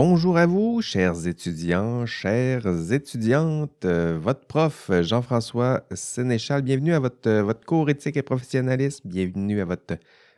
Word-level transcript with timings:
Bonjour 0.00 0.38
à 0.38 0.46
vous, 0.46 0.80
chers 0.80 1.26
étudiants, 1.26 2.06
chères 2.06 2.92
étudiantes. 2.92 3.84
Euh, 3.84 4.16
votre 4.22 4.46
prof, 4.46 4.92
Jean-François 5.00 5.82
Sénéchal, 5.90 6.62
bienvenue 6.62 6.94
à 6.94 7.00
votre, 7.00 7.28
euh, 7.28 7.42
votre 7.42 7.66
cours 7.66 7.90
éthique 7.90 8.16
et 8.16 8.22
professionnalisme. 8.22 9.08
Bienvenue 9.08 9.60
à 9.60 9.64
votre, 9.64 9.96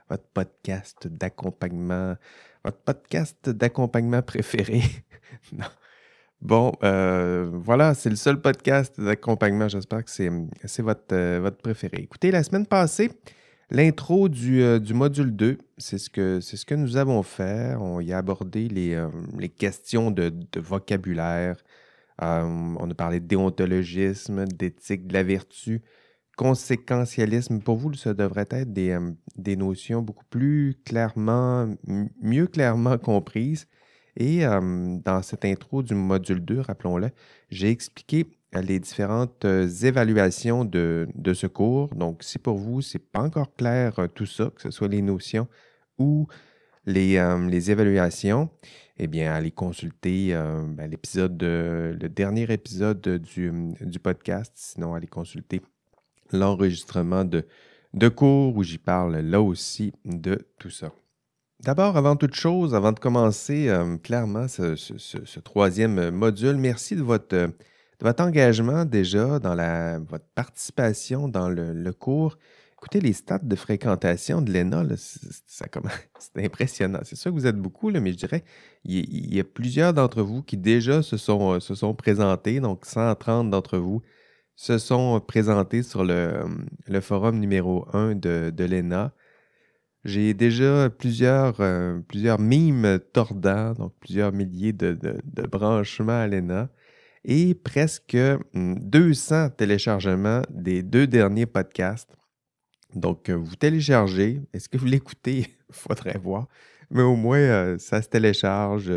votre 0.09 0.25
podcast 0.33 1.09
d'accompagnement, 1.09 2.17
votre 2.65 2.79
podcast 2.79 3.51
d'accompagnement 3.51 4.23
préféré. 4.23 4.81
non. 5.53 5.67
Bon, 6.41 6.73
euh, 6.83 7.51
voilà, 7.53 7.93
c'est 7.93 8.09
le 8.09 8.17
seul 8.17 8.41
podcast 8.41 8.99
d'accompagnement. 8.99 9.69
J'espère 9.69 10.03
que 10.03 10.11
c'est 10.11 10.83
votre, 10.83 11.39
votre 11.39 11.59
préféré. 11.59 11.99
Écoutez, 11.99 12.31
la 12.31 12.43
semaine 12.45 12.65
passée, 12.65 13.11
L'intro 13.73 14.29
du, 14.29 14.63
euh, 14.63 14.81
du, 14.81 14.95
module 14.95 15.35
2, 15.37 15.59
c'est 15.79 15.99
ce, 15.99 16.11
que, 16.11 16.75
nous 16.75 16.97
avons 16.97 17.23
fait. 17.23 17.77
On 17.79 18.01
y 18.01 18.13
a 18.13 18.19
abordé 18.19 18.69
les, 18.69 18.95
euh, 18.95 19.09
questions 19.57 20.11
de, 20.11 20.33
vocabulaire. 20.57 21.57
Euh, 22.21 22.43
on 22.43 22.91
a 22.91 22.95
parlé 22.95 23.21
de 23.21 23.27
déontologisme, 23.27 24.45
d'éthique 24.47 25.07
de 25.07 25.13
la 25.15 25.23
vertu, 25.23 25.83
conséquentialisme. 26.37 27.61
Pour 27.61 27.77
vous, 27.77 27.95
ça 27.95 28.13
devrait 28.13 28.49
être 28.51 28.73
des, 28.73 28.99
des 29.37 29.55
notions 29.55 30.03
beaucoup 30.03 30.27
plus 30.29 30.75
clairement, 30.85 31.73
mieux 32.21 32.49
clairement 32.49 32.99
comprises. 32.99 33.69
Et 34.17 34.41
dans 34.41 35.23
cette 35.23 35.45
intro 35.45 35.85
du 35.85 35.95
module 35.95 36.45
2, 36.45 36.61
rappelons-le, 36.61 37.11
j'ai 37.51 37.71
expliqué 37.71 38.27
les 38.53 38.81
différentes 38.81 39.45
euh, 39.45 39.69
évaluations 39.69 40.65
de, 40.65 41.07
ce 41.35 41.47
cours. 41.47 41.89
Donc, 41.95 42.23
si 42.23 42.39
pour 42.39 42.59
vous, 42.59 42.83
ce 42.83 42.99
n'est 42.99 43.05
pas 43.05 43.21
encore 43.21 43.55
clair 43.55 43.99
euh, 43.99 44.09
tout 44.09 44.27
ça, 44.27 44.51
que 44.55 44.61
ce 44.61 44.71
soit 44.71 44.89
les 44.89 45.03
notions 45.03 45.47
ou 45.99 46.27
les, 46.85 47.17
euh, 47.17 47.49
évaluations, 47.49 48.51
eh 48.99 49.07
bien, 49.07 49.33
allez 49.33 49.51
consulter 49.51 50.35
ben, 50.35 50.91
l'épisode, 50.91 51.43
le 51.43 52.09
dernier 52.09 52.53
épisode 52.53 53.01
du, 53.01 53.99
podcast. 54.03 54.53
Sinon, 54.57 54.95
allez 54.95 55.07
consulter 55.07 55.63
l'enregistrement 56.33 57.25
de, 57.25 57.47
de 57.95 58.09
cours 58.09 58.57
où 58.57 58.63
j'y 58.63 58.77
parle 58.77 59.17
là 59.17 59.41
aussi 59.41 59.93
de 60.05 60.47
tout 60.59 60.69
ça. 60.69 60.93
D'abord, 61.61 61.97
avant 61.97 62.17
toute 62.17 62.35
chose, 62.35 62.75
avant 62.75 62.93
de 62.93 62.99
commencer 62.99 63.71
clairement 64.03 64.49
ce, 64.49 65.41
troisième 65.41 66.11
module, 66.11 66.57
merci 66.57 66.95
de 66.95 67.03
votre 67.03 67.53
votre 68.03 68.23
engagement 68.23 68.85
déjà 68.85 69.39
dans 69.39 69.55
la, 69.55 69.99
votre 69.99 70.27
participation 70.35 71.29
dans 71.29 71.49
le, 71.49 71.93
cours. 71.93 72.39
Écoutez, 72.73 73.01
les 73.01 73.13
stats 73.13 73.39
de 73.39 73.57
fréquentation 73.57 74.41
de 74.41 74.53
l'ENA, 74.53 74.85
c'est 74.97 75.77
impressionnant. 76.37 77.01
C'est 77.03 77.17
sûr 77.17 77.31
que 77.31 77.37
vous 77.37 77.47
êtes 77.47 77.59
beaucoup, 77.59 77.91
là, 77.91 78.01
mais 78.01 78.13
je 78.13 78.17
dirais 78.17 78.45
il, 78.85 79.35
y 79.35 79.41
a 79.41 79.45
plusieurs 79.45 79.93
d'entre 79.93 80.23
vous 80.23 80.43
qui 80.43 80.57
déjà 80.57 81.03
se 81.03 81.17
sont, 81.17 81.55
euh, 81.55 81.61
se 81.61 81.75
sont 81.75 81.95
présentés. 81.95 82.61
Donc, 82.61 82.87
130 82.87 83.51
d'entre 83.51 83.79
vous 83.79 84.03
se 84.57 84.79
sont 84.79 85.21
présentés 85.21 85.83
sur 85.83 86.05
le, 86.05 86.45
le 86.87 87.01
forum 87.01 87.39
numéro 87.39 87.87
1 87.93 88.15
de, 88.15 88.51
de 88.55 88.65
l'ENA. 88.65 89.13
J'ai 90.05 90.33
déjà 90.33 90.89
plusieurs, 90.91 91.61
euh, 91.61 92.01
plusieurs 92.09 92.39
mimes 92.39 92.99
tordants, 93.13 93.75
donc 93.75 93.93
plusieurs 94.01 94.33
milliers 94.33 94.73
de, 94.73 94.99
de 95.03 95.43
branchements 95.47 96.21
à 96.21 96.27
l'ENA 96.27 96.71
et 97.25 97.55
presque 97.55 98.17
200 98.55 99.47
hmm, 99.47 99.51
téléchargements 99.57 100.43
des 100.51 100.83
deux 100.83 101.07
derniers 101.07 101.47
podcasts. 101.47 102.11
Donc, 102.95 103.29
euh, 103.29 103.35
vous 103.35 103.57
téléchargez. 103.57 104.41
Est-ce 104.53 104.69
que 104.69 104.79
vous 104.79 104.87
l'écoutez? 104.87 105.47
Faudrait 105.71 106.19
voir. 106.19 106.49
Mais 106.91 107.03
au 107.03 107.15
moins, 107.15 107.39
euh, 107.39 107.79
ça 107.79 108.03
se 108.03 108.09
télécharge. 108.09 108.93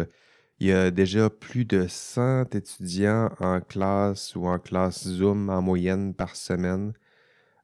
Il 0.59 0.68
y 0.68 0.72
a 0.72 0.90
déjà 0.92 1.30
plus 1.30 1.66
de 1.66 1.88
100 1.88 2.56
étudiants 2.56 3.30
en 3.40 3.59
classe 3.59 4.36
ou 4.36 4.47
en 4.47 4.58
classe 4.58 5.08
Zoom 5.08 5.50
en 5.50 5.62
moyenne 5.62 6.14
par 6.14 6.36
semaine. 6.36 6.94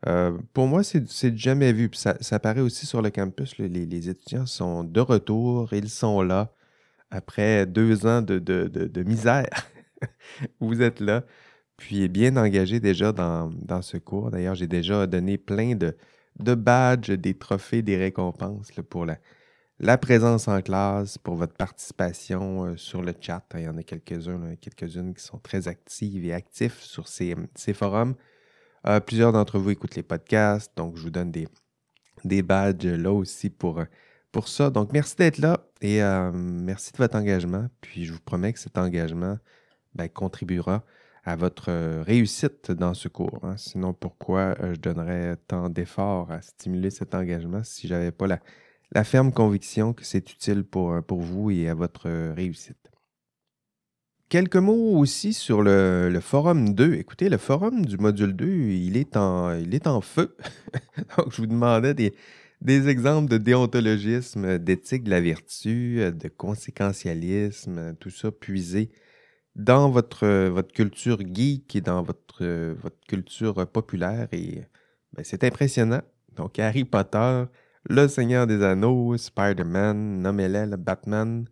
Euh, 0.08 0.38
pour 0.54 0.68
moi, 0.68 0.84
c'est 0.84 1.38
jamais 1.38 1.74
vu. 1.74 1.90
ça, 1.94 2.16
ça 2.22 2.36
apparaît 2.36 2.62
aussi 2.62 2.86
sur 2.86 3.02
le 3.02 3.10
campus. 3.10 3.58
les, 3.58 4.10
étudiants 4.10 4.46
sont 4.46 4.84
de 4.84 5.00
retour. 5.00 5.74
Ils 5.74 5.90
sont 5.90 6.22
là 6.22 6.54
après 7.10 7.66
deux 7.66 8.06
ans 8.06 8.22
de 8.22 9.04
misère. 9.04 9.50
vous 10.60 10.82
êtes 10.82 11.00
là, 11.00 11.26
puis 11.78 12.10
bien 12.10 12.36
engagé 12.38 12.80
déjà 12.80 13.12
dans, 13.12 13.82
ce 13.82 13.98
cours. 13.98 14.32
D'ailleurs, 14.32 14.56
j'ai 14.56 14.68
déjà 14.68 15.08
donné 15.08 15.38
plein 15.38 15.76
de, 15.76 15.96
de 16.40 16.56
badges, 16.56 17.12
des 17.12 17.34
trophées, 17.34 17.82
des 17.82 17.98
récompenses 17.98 18.72
pour 18.90 19.06
la, 19.06 19.18
la 19.80 19.98
présence 19.98 20.48
en 20.48 20.62
classe, 20.62 21.18
pour 21.18 21.36
votre 21.36 21.54
participation 21.54 22.66
euh, 22.66 22.78
sur 22.78 23.02
le 23.02 23.14
chat. 23.20 23.44
Il 23.56 23.62
y 23.62 23.68
en 23.68 23.78
a 23.78 23.84
quelques-uns, 23.84 24.56
quelques-unes 24.56 25.14
qui 25.14 25.24
sont 25.24 25.40
très 25.40 25.68
actives 25.68 26.26
et 26.26 26.34
actifs 26.34 26.82
sur 26.82 27.08
ces, 27.08 27.36
forums. 27.74 28.16
Euh, 28.88 29.00
plusieurs 29.00 29.32
d'entre 29.32 29.58
vous 29.58 29.72
écoutent 29.72 29.96
les 29.96 30.04
podcasts, 30.04 30.76
donc 30.76 30.98
je 30.98 31.04
vous 31.04 31.10
donne 31.10 31.32
des, 31.32 31.48
des 32.26 32.42
badges 32.42 32.86
là 32.86 33.12
aussi 33.14 33.50
pour, 33.50 33.82
pour 34.32 34.48
ça. 34.50 34.70
Donc 34.70 34.92
merci 34.92 35.16
d'être 35.16 35.38
là 35.38 35.66
et 35.82 36.04
euh, 36.04 36.32
merci 36.34 36.92
de 36.92 36.98
votre 36.98 37.16
engagement. 37.16 37.68
Puis 37.82 38.06
je 38.06 38.14
vous 38.14 38.20
promets 38.20 38.54
que 38.54 38.60
cet 38.60 38.78
engagement 38.78 39.38
ben, 39.96 40.08
contribuera 40.08 40.84
à 41.24 41.36
votre 41.36 41.70
euh, 41.70 42.04
réussite 42.06 42.72
dans 42.72 42.94
ce 42.94 43.08
cours. 43.08 43.40
Hein. 43.44 43.56
Sinon, 43.58 43.94
pourquoi 43.94 44.56
euh, 44.62 44.74
je 44.74 44.80
donnerais 44.80 45.38
tant 45.48 45.70
d'efforts 45.70 46.32
à 46.32 46.42
stimuler 46.42 46.90
cet 46.90 47.14
engagement 47.14 47.64
si 47.64 47.88
je 47.88 47.94
n'avais 47.94 48.12
pas 48.12 48.28
la, 48.28 49.04
ferme 49.04 49.32
conviction 49.32 49.94
que 49.94 50.04
c'est 50.04 50.32
utile 50.32 50.64
pour, 50.64 50.94
euh, 50.94 51.02
vous 51.10 51.52
et 51.52 51.70
à 51.70 51.76
votre 51.76 52.10
réussite? 52.34 52.78
Quelques 54.30 54.58
mots 54.58 54.98
aussi 54.98 55.34
sur 55.34 55.64
le, 55.64 56.18
forum 56.22 56.74
2. 56.76 56.94
Écoutez, 56.96 57.30
le 57.30 57.38
forum 57.38 57.86
du 57.86 57.98
module 57.98 58.36
2, 58.36 58.48
il 58.48 58.98
est 58.98 59.18
en, 59.18 59.54
il 59.54 59.74
est 59.74 59.88
en 59.88 60.02
feu. 60.02 60.36
Donc, 61.18 61.32
je 61.32 61.38
vous 61.38 61.48
demandais 61.48 61.96
des, 61.96 62.14
des 62.62 62.90
exemples 62.90 63.28
de 63.28 63.38
déontologisme, 63.38 64.60
d'éthique 64.60 65.04
de 65.04 65.10
la 65.10 65.22
vertu, 65.22 66.12
de 66.12 66.28
conséquentialisme, 66.28 67.96
tout 68.00 68.12
ça 68.12 68.32
puisé 68.32 68.92
dans 69.60 69.90
votre, 69.90 70.48
votre 70.48 70.72
culture 70.72 71.20
geek 71.20 71.76
et 71.76 71.82
dans 71.82 72.02
votre, 72.02 72.46
votre 72.82 73.00
culture 73.08 73.68
populaire. 73.68 74.30
Et 74.32 74.64
ben, 75.14 75.24
c'est 75.24 75.44
impressionnant. 75.44 76.02
Donc, 76.36 76.60
Harry 76.60 76.86
Potter, 76.86 77.44
Le 77.90 78.08
Seigneur 78.08 78.48
des 78.48 78.64
Anneaux, 78.64 79.18
Spider-Man, 79.18 80.22
nommez 80.22 80.66
Batman. 80.78 81.46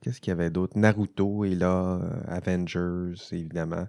Qu'est-ce 0.00 0.20
qu'il 0.20 0.30
y 0.30 0.32
avait 0.32 0.50
d'autre? 0.50 0.78
Naruto 0.78 1.44
est 1.44 1.56
là, 1.56 2.00
euh, 2.00 2.20
Avengers, 2.28 3.20
évidemment. 3.32 3.88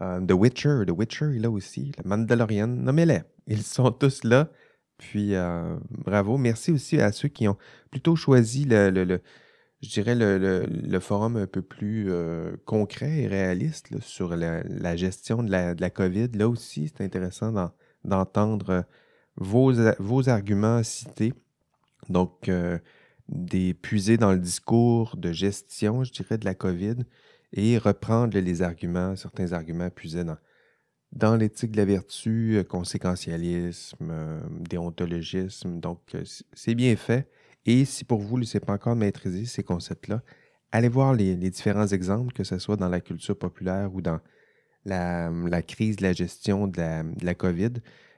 Euh, 0.00 0.20
The 0.22 0.32
Witcher, 0.32 0.84
The 0.86 0.92
Witcher 0.92 1.36
est 1.36 1.40
là 1.40 1.50
aussi. 1.50 1.92
Le 2.02 2.08
Mandalorian, 2.08 2.68
nommez-les. 2.68 3.20
Ils 3.46 3.62
sont 3.62 3.90
tous 3.90 4.24
là. 4.24 4.48
Puis, 4.96 5.34
euh, 5.34 5.76
bravo. 5.90 6.38
Merci 6.38 6.72
aussi 6.72 6.98
à 6.98 7.12
ceux 7.12 7.28
qui 7.28 7.46
ont 7.46 7.58
plutôt 7.90 8.16
choisi 8.16 8.64
le 8.66 9.20
je 9.82 9.88
dirais, 9.88 10.14
le, 10.14 11.00
forum 11.00 11.36
un 11.36 11.46
peu 11.46 11.62
plus 11.62 12.10
euh, 12.10 12.56
concret 12.66 13.20
et 13.20 13.26
réaliste 13.26 13.98
sur 14.00 14.36
la, 14.36 14.96
gestion 14.96 15.42
de 15.42 15.50
la, 15.50 15.90
COVID. 15.90 16.28
Là 16.34 16.48
aussi, 16.48 16.88
c'est 16.88 17.02
intéressant 17.02 17.72
d'entendre 18.04 18.84
vos, 19.36 19.72
vos, 19.98 20.28
arguments 20.28 20.82
cités. 20.82 21.32
Donc, 22.10 22.48
euh, 22.48 22.78
des 23.28 23.72
puiser 23.72 24.18
dans 24.18 24.32
le 24.32 24.38
discours 24.38 25.16
de 25.16 25.32
gestion, 25.32 26.04
je 26.04 26.12
dirais, 26.12 26.36
de 26.36 26.44
la 26.44 26.54
COVID 26.54 26.96
et 27.52 27.78
reprendre 27.78 28.38
les 28.38 28.62
arguments, 28.62 29.16
certains 29.16 29.52
arguments 29.52 29.88
puisés 29.88 30.24
dans, 30.24 30.38
dans 31.12 31.36
l'éthique 31.36 31.72
de 31.72 31.78
la 31.78 31.84
vertu, 31.86 32.56
euh, 32.56 32.64
conséquentialisme, 32.64 34.12
déontologisme. 34.60 35.80
Donc, 35.80 36.00
c'est 36.52 36.74
bien 36.74 36.96
fait. 36.96 37.30
Et 37.66 37.84
si 37.84 38.04
pour 38.04 38.20
vous, 38.20 38.42
ce 38.44 38.56
n'est 38.56 38.64
pas 38.64 38.72
encore 38.72 38.96
maîtrisé 38.96 39.44
ces 39.44 39.62
concepts-là, 39.62 40.22
allez 40.72 40.88
voir 40.88 41.14
les, 41.14 41.34
différents 41.36 41.86
exemples, 41.86 42.32
que 42.32 42.44
ce 42.44 42.58
soit 42.58 42.76
dans 42.76 42.88
la 42.88 43.00
culture 43.00 43.38
populaire 43.38 43.94
ou 43.94 44.00
dans 44.00 44.20
la, 44.84 45.62
crise 45.62 45.96
de 45.96 46.02
la 46.02 46.12
gestion 46.12 46.66
de 46.66 46.80
la, 47.22 47.34
COVID. 47.34 47.72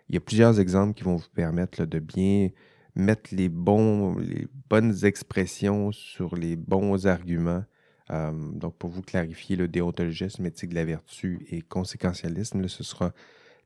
Il 0.09 0.15
y 0.15 0.19
a 0.19 0.21
plusieurs 0.21 0.61
exemples 0.61 0.95
qui 0.95 1.05
vont 1.05 1.17
vous 1.17 1.31
permettre 1.35 1.85
de 1.85 1.99
bien 1.99 2.51
mettre 2.95 3.35
les, 3.35 3.49
bons, 3.49 4.17
les 4.19 4.47
bonnes 4.69 5.05
expressions 5.05 5.93
sur 5.93 6.37
les 6.37 6.57
bons 6.57 7.07
arguments. 7.07 7.65
Euh, 8.11 8.31
donc, 8.53 8.77
pour 8.77 8.91
vous 8.91 9.03
clarifier 9.03 9.57
le 9.57 9.69
déontologisme, 9.69 10.45
éthique 10.45 10.71
de 10.71 10.75
la 10.75 10.85
vertu 10.85 11.47
et 11.51 11.63
conséquentialisme, 11.63 12.69
ce 12.69 12.85
sera 12.85 13.13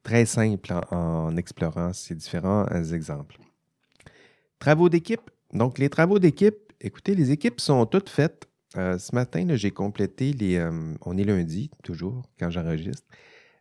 très 0.02 0.24
simple 0.24 0.72
en 0.92 1.36
explorant 1.36 1.92
ces 1.92 2.14
différents 2.14 2.66
exemples. 2.92 3.38
Travaux 4.60 4.88
d'équipe, 4.88 5.30
donc, 5.56 5.78
les 5.78 5.88
travaux 5.88 6.18
d'équipe, 6.18 6.72
écoutez, 6.80 7.14
les 7.14 7.30
équipes 7.30 7.60
sont 7.60 7.86
toutes 7.86 8.10
faites. 8.10 8.46
Euh, 8.76 8.98
ce 8.98 9.14
matin, 9.14 9.46
j'ai 9.54 9.70
complété 9.70 10.32
les. 10.32 10.56
Euh, 10.56 10.94
on 11.00 11.16
est 11.16 11.24
lundi, 11.24 11.70
toujours, 11.82 12.22
quand 12.38 12.50
j'enregistre. 12.50 13.06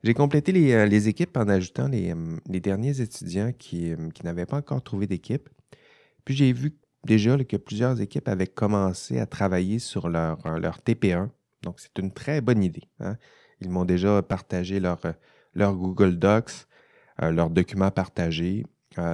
J'ai 0.03 0.13
complété 0.13 0.51
les, 0.51 0.74
euh, 0.74 1.07
équipes 1.07 1.38
en 1.38 1.47
ajoutant 1.47 1.88
les, 1.88 2.13
derniers 2.59 3.00
étudiants 3.00 3.53
qui, 3.57 3.94
n'avaient 4.24 4.45
pas 4.45 4.57
encore 4.57 4.83
trouvé 4.83 5.07
d'équipe. 5.07 5.50
Puis 6.25 6.36
j'ai 6.36 6.51
vu 6.51 6.75
déjà 7.06 7.42
que 7.44 7.56
plusieurs 7.56 8.01
équipes 8.01 8.27
avaient 8.27 8.48
commencé 8.48 9.19
à 9.19 9.25
travailler 9.25 9.80
sur 9.80 10.09
leur, 10.09 10.59
leur 10.59 10.80
TP1. 10.80 11.30
Donc, 11.62 11.80
c'est 11.80 11.98
une 11.98 12.12
très 12.12 12.41
bonne 12.41 12.62
idée. 12.62 12.83
Hein. 13.00 13.15
Ils 13.62 13.69
m'ont 13.69 13.86
déjà 13.86 14.21
partagé 14.21 14.81
leur, 14.81 15.00
leur 15.53 15.75
Google 15.75 16.19
Docs, 16.19 16.68
leurs 17.21 17.50
documents 17.50 17.91
partagés. 17.91 18.65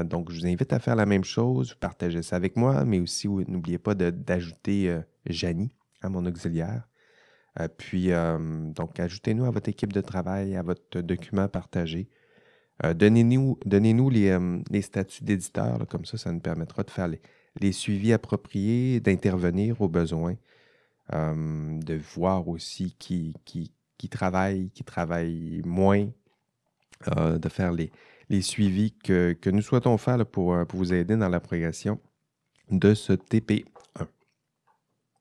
Donc, 0.03 0.31
je 0.31 0.39
vous 0.39 0.47
invite 0.47 0.73
à 0.73 0.79
faire 0.79 0.95
la 0.95 1.05
même 1.05 1.23
chose, 1.23 1.73
partagez 1.73 2.21
ça 2.21 2.35
avec 2.35 2.55
moi, 2.55 2.85
mais 2.85 2.99
aussi 2.99 3.27
n'oubliez 3.27 3.79
pas 3.79 3.95
d'ajouter 3.95 4.95
Janie 5.25 5.71
à 6.01 6.09
mon 6.09 6.25
auxiliaire. 6.25 6.87
Euh, 7.59 7.67
puis, 7.67 8.11
euh, 8.11 8.37
donc, 8.71 8.99
ajoutez-nous 8.99 9.45
à 9.45 9.51
votre 9.51 9.69
équipe 9.69 9.93
de 9.93 10.01
travail, 10.01 10.55
à 10.55 10.63
votre 10.63 11.01
document 11.01 11.47
partagé. 11.47 12.09
Euh, 12.83 12.93
donnez-nous 12.93 13.59
donnez 13.65 13.93
les, 14.09 14.37
les, 14.69 14.81
statuts 14.81 15.23
d'éditeur, 15.23 15.85
comme 15.87 16.05
ça, 16.05 16.17
ça 16.17 16.31
nous 16.31 16.39
permettra 16.39 16.83
de 16.83 16.91
faire 16.91 17.07
les, 17.07 17.71
suivis 17.71 18.13
appropriés, 18.13 18.99
d'intervenir 18.99 19.81
aux 19.81 19.89
besoins, 19.89 20.35
de 21.11 21.95
voir 22.15 22.47
aussi 22.47 22.95
qui, 22.97 23.35
travaille, 24.09 24.69
qui 24.71 24.83
travaille 24.83 25.61
moins, 25.65 26.07
de 27.15 27.49
faire 27.49 27.73
les, 27.73 27.91
les 28.31 28.41
suivis 28.41 28.93
que, 28.93 29.49
nous 29.49 29.61
souhaitons 29.61 29.97
faire 29.97 30.25
pour, 30.25 30.55
pour 30.65 30.79
vous 30.79 30.93
aider 30.93 31.17
dans 31.17 31.27
la 31.27 31.41
progression 31.41 31.99
de 32.71 32.93
ce 32.93 33.11
TP1. 33.11 33.65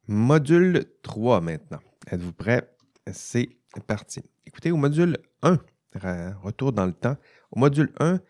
Module 0.06 0.84
3 1.02 1.40
maintenant. 1.40 1.80
Êtes-vous 2.08 2.32
prêts? 2.32 2.70
C'est 3.10 3.48
parti. 3.88 4.22
Écoutez, 4.46 4.70
au 4.70 4.76
module 4.76 5.18
1, 5.42 5.58
retour 6.42 6.72
dans 6.72 6.86
le 6.86 6.92
temps. 6.92 7.16
Au 7.50 7.58
module 7.58 7.90
1, 7.98 8.20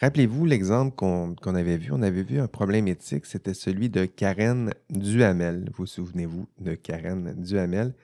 rappelez-vous 0.00 0.46
l'exemple 0.46 0.94
qu'on 0.94 1.54
avait 1.56 1.76
vu. 1.76 1.90
On 1.90 2.02
avait 2.02 2.22
vu 2.22 2.38
un 2.38 2.46
problème 2.46 2.86
éthique, 2.86 3.26
c'était 3.26 3.54
celui 3.54 3.90
de 3.90 4.04
Karen 4.04 4.72
Duhamel. 4.90 5.70
Vous 5.74 5.86
souvenez-vous 5.86 6.46
de 6.60 6.74
Karen 6.76 7.34
Duhamel? 7.34 7.94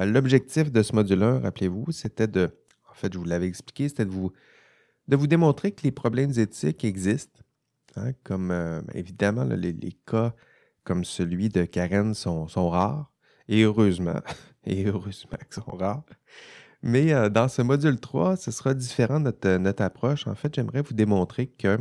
Euh, 0.00 0.06
l'objectif 0.06 0.72
de 0.72 0.82
ce 0.82 0.94
module 0.94 1.22
1, 1.22 1.40
rappelez-vous, 1.40 1.92
c'était 1.92 2.26
de, 2.26 2.50
en 2.90 2.94
fait, 2.94 3.12
je 3.12 3.18
vous 3.18 3.24
l'avais 3.24 3.46
expliqué, 3.46 3.90
c'était 3.90 4.06
de 4.06 4.10
vous, 4.10 4.32
de 5.08 5.16
vous 5.16 5.26
démontrer 5.26 5.72
que 5.72 5.82
les 5.82 5.92
problèmes 5.92 6.32
éthiques 6.38 6.84
existent. 6.84 7.40
Hein, 7.96 8.12
comme 8.24 8.50
euh, 8.50 8.80
évidemment, 8.92 9.44
les, 9.44 9.92
cas 10.06 10.34
comme 10.82 11.04
celui 11.04 11.48
de 11.48 11.64
Karen 11.64 12.14
sont 12.14 12.68
rares. 12.70 13.10
Et 13.48 13.62
heureusement, 13.62 14.20
et 14.64 14.86
heureusement 14.86 15.38
qu'ils 15.38 15.62
sont 15.62 15.76
rares. 15.76 16.04
Mais 16.82 17.12
euh, 17.12 17.30
dans 17.30 17.48
ce 17.48 17.62
module 17.62 17.98
3, 17.98 18.36
ce 18.36 18.50
sera 18.50 18.74
différent 18.74 19.20
notre, 19.20 19.56
notre 19.56 19.82
approche. 19.82 20.26
En 20.26 20.34
fait, 20.34 20.54
j'aimerais 20.54 20.82
vous 20.82 20.94
démontrer 20.94 21.46
que 21.46 21.78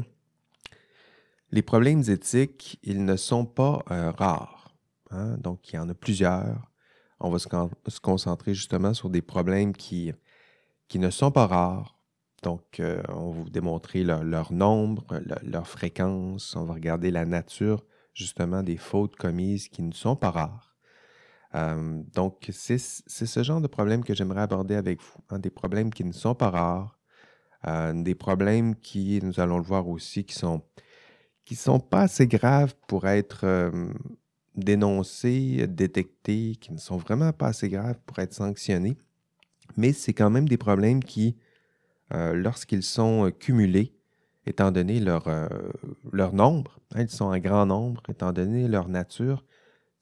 les 1.52 1.62
problèmes 1.62 2.04
éthiques, 2.08 2.80
ils 2.84 3.04
ne 3.06 3.16
sont 3.16 3.46
pas 3.46 3.84
euh, 3.92 4.12
rares. 4.12 4.74
Hein. 5.12 5.38
Donc, 5.38 5.72
il 5.72 5.76
y 5.76 5.80
en 5.80 5.90
a 5.90 5.94
plusieurs. 5.94 6.72
On 7.20 7.30
va 7.30 7.40
se, 7.40 7.48
concentrer 8.02 8.54
justement 8.54 8.94
sur 8.94 9.10
des 9.10 9.22
problèmes 9.22 9.74
qui, 9.74 10.12
qui 10.88 11.00
ne 11.00 11.10
sont 11.10 11.32
pas 11.32 11.48
rares. 11.48 11.93
Donc, 12.44 12.80
euh, 12.80 13.02
on 13.08 13.32
va 13.32 13.42
vous 13.42 13.50
démontrer 13.50 14.04
leur, 14.04 14.52
nombre, 14.52 15.06
leur 15.44 15.68
fréquence. 15.68 16.56
On 16.56 16.66
va 16.66 16.74
regarder 16.74 17.10
la 17.10 17.26
nature 17.26 17.84
justement 18.14 18.62
des 18.62 18.78
fautes 18.78 19.16
commises 19.16 19.70
qui 19.70 19.82
ne 19.82 19.94
sont 19.94 20.16
pas 20.16 20.30
rares. 20.30 20.76
Euh, 21.56 22.04
donc, 22.14 22.50
c'est 22.52 22.78
ce 22.78 23.44
genre 23.44 23.62
de 23.62 23.68
problème 23.68 24.04
que 24.04 24.14
j'aimerais 24.14 24.42
aborder 24.42 24.76
avec 24.76 25.02
vous. 25.02 25.24
Hein, 25.30 25.40
des 25.40 25.50
problèmes 25.50 25.92
qui 25.92 26.04
ne 26.04 26.12
sont 26.12 26.36
pas 26.36 26.50
rares, 26.50 27.00
euh, 27.68 27.94
des 27.94 28.16
problèmes 28.16 28.76
qui, 28.76 29.20
nous 29.24 29.40
allons 29.40 29.58
le 29.58 29.64
voir 29.64 29.88
aussi, 29.88 30.26
qui 30.26 30.36
sont 30.36 30.62
qui 31.46 31.56
sont 31.56 31.82
pas 31.82 32.04
assez 32.04 32.26
graves 32.26 32.74
pour 32.88 33.06
être 33.06 33.74
dénoncés, 34.56 35.68
détectés, 35.68 36.56
qui 36.56 36.72
ne 36.72 36.78
sont 36.78 36.96
vraiment 36.96 37.34
pas 37.34 37.48
assez 37.48 37.68
graves 37.68 38.00
pour 38.06 38.20
être 38.20 38.34
sanctionnés. 38.34 38.96
Mais 39.76 39.92
c'est 39.92 40.14
quand 40.14 40.30
même 40.30 40.48
des 40.48 40.58
problèmes 40.58 41.04
qui, 41.04 41.36
lorsqu'ils 42.14 42.84
sont 42.84 43.32
cumulés, 43.40 43.96
étant 44.46 44.72
donné 44.72 45.00
leur, 45.00 45.28
leur 46.12 46.34
nombre, 46.34 46.80
hein, 46.94 47.02
ils 47.02 47.10
sont 47.10 47.26
en 47.26 47.38
grand 47.40 47.66
nombre, 47.66 48.04
étant 48.10 48.32
donné 48.32 48.68
leur 48.68 48.88
nature, 48.88 49.44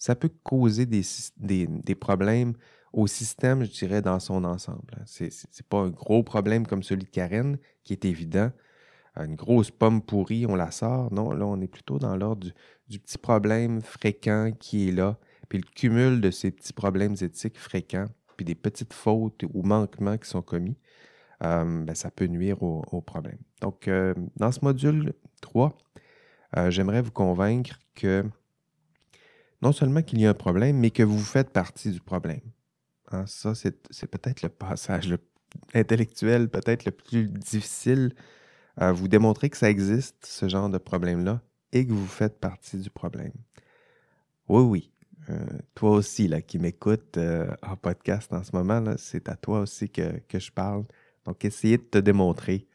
ça 0.02 0.16
peut 0.16 0.32
causer 0.44 0.88
des, 0.88 1.96
problèmes 1.96 2.54
au 2.92 3.06
système, 3.06 3.64
je 3.64 3.70
dirais, 3.70 4.02
dans 4.02 4.20
son 4.20 4.44
ensemble. 4.46 4.96
Hein. 4.98 5.04
Ce 5.06 5.26
n'est 5.26 5.68
pas 5.70 5.78
un 5.78 5.90
gros 5.90 6.24
problème 6.24 6.66
comme 6.66 6.82
celui 6.82 7.04
de 7.04 7.10
Karen, 7.10 7.60
qui 7.84 7.94
est 7.94 8.04
évident. 8.04 8.50
Une 9.16 9.36
grosse 9.36 9.70
pomme 9.70 10.02
pourrie, 10.02 10.48
on 10.48 10.56
la 10.56 10.72
sort. 10.72 11.14
Non, 11.14 11.32
là, 11.34 11.46
on 11.46 11.62
est 11.62 11.68
plutôt 11.68 12.00
dans 12.00 12.16
l'ordre 12.16 12.48
du, 12.88 13.00
petit 13.00 13.20
problème 13.20 13.84
fréquent 13.84 14.52
qui 14.60 14.90
est 14.90 14.92
là. 14.92 15.20
Puis 15.50 15.60
le 15.60 15.70
cumul 15.76 16.20
de 16.20 16.32
ces 16.32 16.50
petits 16.50 16.74
problèmes 16.74 17.16
éthiques 17.22 17.60
fréquents, 17.60 18.08
puis 18.38 18.46
des 18.46 18.56
petites 18.56 18.94
fautes 18.94 19.44
ou 19.54 19.62
manquements 19.62 20.18
qui 20.18 20.28
sont 20.28 20.42
commis, 20.42 20.78
euh, 21.44 21.84
ben, 21.84 21.96
ça 21.96 22.12
peut 22.12 22.26
nuire 22.26 22.62
au, 22.62 23.02
problème. 23.02 23.38
Donc, 23.62 23.88
euh, 23.88 24.14
dans 24.38 24.52
ce 24.52 24.60
module 24.64 25.14
3, 25.42 25.78
euh, 26.58 26.70
j'aimerais 26.72 27.02
vous 27.02 27.12
convaincre 27.12 27.80
que 27.96 28.24
non 29.62 29.72
seulement 29.72 30.02
qu'il 30.02 30.20
y 30.22 30.26
a 30.26 30.32
un 30.32 30.36
problème, 30.36 30.78
mais 30.78 30.92
que 30.92 31.04
vous 31.04 31.20
faites 31.20 31.52
partie 31.52 31.92
du 31.92 32.02
problème. 32.02 32.42
Hein, 33.12 33.26
ça, 33.28 33.54
c'est 33.56 34.08
peut-être 34.08 34.42
le 34.42 34.50
passage 34.50 35.16
intellectuel, 35.74 36.50
peut-être 36.50 36.86
le 36.86 36.92
plus 36.92 37.28
difficile 37.28 38.14
vous 38.78 39.10
démontrer 39.10 39.50
que 39.50 39.58
ça 39.58 39.70
existe, 39.70 40.26
ce 40.26 40.48
genre 40.48 40.70
de 40.70 40.80
problème-là, 40.80 41.42
et 41.72 41.86
que 41.86 41.92
vous 41.92 42.08
faites 42.08 42.40
partie 42.40 42.78
du 42.78 42.90
problème. 42.90 43.34
Oui, 44.48 44.64
oui. 44.64 44.92
Toi 45.76 45.92
aussi, 45.92 46.28
là, 46.28 46.42
qui 46.42 46.60
m'écoute 46.60 47.18
euh, 47.18 47.48
en 47.62 47.76
podcast 47.76 48.32
en 48.34 48.44
ce 48.44 48.56
moment, 48.56 48.84
c'est 48.98 49.30
à 49.30 49.36
toi 49.36 49.62
aussi 49.62 49.90
que, 49.90 50.22
je 50.34 50.52
parle. 50.52 50.86
Donc, 51.32 51.46
essayez 51.46 51.78
de 51.78 51.84
te 51.84 51.98
démontrer 51.98 52.68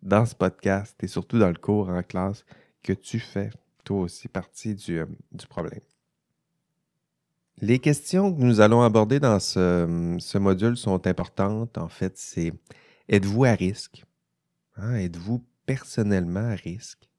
dans 0.00 0.24
ce 0.26 0.36
podcast 0.36 0.96
et 1.02 1.08
surtout 1.08 1.40
dans 1.40 1.48
le 1.48 1.56
cours 1.56 1.88
en 1.88 2.04
classe 2.04 2.44
que 2.84 2.92
tu 2.92 3.18
fais 3.18 3.50
toi 3.82 4.02
aussi 4.02 4.28
partie 4.28 4.76
du, 4.76 5.00
euh, 5.00 5.06
problème. 5.48 5.80
Les 7.58 7.80
questions 7.80 8.32
que 8.32 8.40
nous 8.40 8.60
allons 8.60 8.82
aborder 8.82 9.18
dans 9.18 9.40
ce, 9.40 10.38
module 10.38 10.76
sont 10.76 11.04
importantes. 11.08 11.78
En 11.78 11.88
fait, 11.88 12.16
c'est 12.16 12.52
êtes-vous 13.08 13.44
à 13.44 13.54
risque? 13.54 14.04
Hein? 14.76 14.94
Êtes-vous 14.94 15.44
personnellement 15.66 16.50
à 16.50 16.54
risque? 16.54 17.10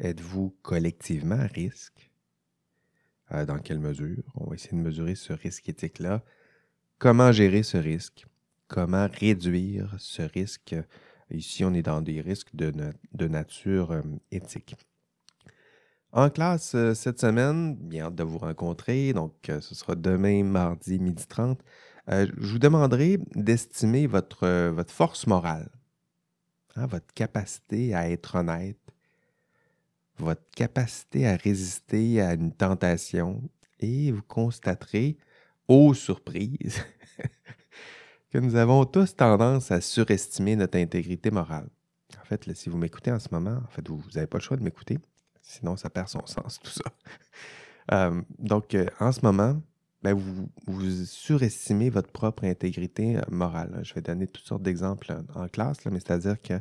Êtes-vous 0.00 0.56
collectivement 0.62 1.40
à 1.40 1.46
risque? 1.46 2.10
Euh, 3.32 3.44
dans 3.44 3.58
quelle 3.58 3.80
mesure? 3.80 4.24
On 4.36 4.48
va 4.48 4.54
essayer 4.54 4.78
de 4.78 4.82
mesurer 4.82 5.14
ce 5.14 5.34
risque 5.34 5.68
éthique-là. 5.68 6.24
Comment 6.98 7.32
gérer 7.32 7.62
ce 7.62 7.76
risque? 7.76 8.26
Comment 8.68 9.08
réduire 9.12 9.94
ce 9.98 10.22
risque? 10.22 10.74
Ici, 11.30 11.64
on 11.64 11.74
est 11.74 11.82
dans 11.82 12.00
des 12.00 12.20
risques 12.20 12.54
de, 12.54 12.72
nature 13.26 13.90
euh, 13.92 14.02
éthique. 14.30 14.76
En 16.16 16.30
classe 16.30 16.74
euh, 16.74 16.94
cette 16.94 17.20
semaine, 17.20 17.76
bien 17.76 18.06
hâte 18.06 18.14
de 18.14 18.22
vous 18.22 18.38
rencontrer. 18.38 19.12
Donc, 19.12 19.34
euh, 19.50 19.60
ce 19.60 19.74
sera 19.74 19.94
demain, 19.94 20.44
mardi, 20.44 20.98
midi 20.98 21.26
30. 21.26 21.60
Euh, 22.08 22.26
je 22.38 22.52
vous 22.52 22.58
demanderai 22.58 23.18
d'estimer 23.34 24.06
votre, 24.06 24.70
votre 24.70 24.92
force 24.92 25.26
morale, 25.26 25.68
hein, 26.76 26.86
votre 26.86 27.12
capacité 27.12 27.94
à 27.94 28.08
être 28.08 28.36
honnête, 28.36 28.78
votre 30.16 30.48
capacité 30.54 31.26
à 31.26 31.36
résister 31.36 32.22
à 32.22 32.32
une 32.32 32.52
tentation 32.52 33.42
et 33.80 34.10
vous 34.10 34.22
constaterez, 34.22 35.18
aux 35.68 35.92
surprises, 35.92 36.82
nous 38.40 38.56
avons 38.56 38.84
tous 38.84 39.16
tendance 39.16 39.70
à 39.70 39.80
surestimer 39.80 40.56
notre 40.56 40.78
intégrité 40.78 41.30
morale. 41.30 41.68
En 42.20 42.24
fait, 42.24 42.52
si 42.54 42.68
vous 42.68 42.78
m'écoutez 42.78 43.12
en 43.12 43.18
ce 43.18 43.28
moment, 43.30 43.60
en 43.64 43.68
fait, 43.68 43.86
vous 43.88 44.02
n'avez 44.14 44.26
pas 44.26 44.38
le 44.38 44.42
choix 44.42 44.56
de 44.56 44.62
m'écouter. 44.62 44.98
Sinon, 45.42 45.76
ça 45.76 45.90
perd 45.90 46.08
son 46.08 46.26
sens, 46.26 46.58
tout 46.62 46.70
ça. 46.70 46.84
Euh, 47.92 48.20
donc, 48.40 48.74
euh, 48.74 48.86
en 48.98 49.12
ce 49.12 49.20
moment, 49.22 49.62
ben, 50.02 50.12
vous, 50.12 50.50
surestimez 51.04 51.88
votre 51.88 52.10
propre 52.10 52.42
intégrité 52.42 53.16
euh, 53.16 53.20
morale. 53.28 53.78
Je 53.84 53.94
vais 53.94 54.00
donner 54.00 54.26
toutes 54.26 54.44
sortes 54.44 54.64
d'exemples 54.64 55.16
en 55.36 55.46
classe, 55.46 55.84
mais 55.84 56.00
c'est-à-dire 56.00 56.42
que 56.42 56.54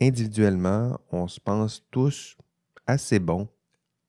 individuellement, 0.00 0.98
on 1.12 1.28
se 1.28 1.38
pense 1.38 1.84
tous 1.92 2.36
assez 2.84 3.20
bons, 3.20 3.48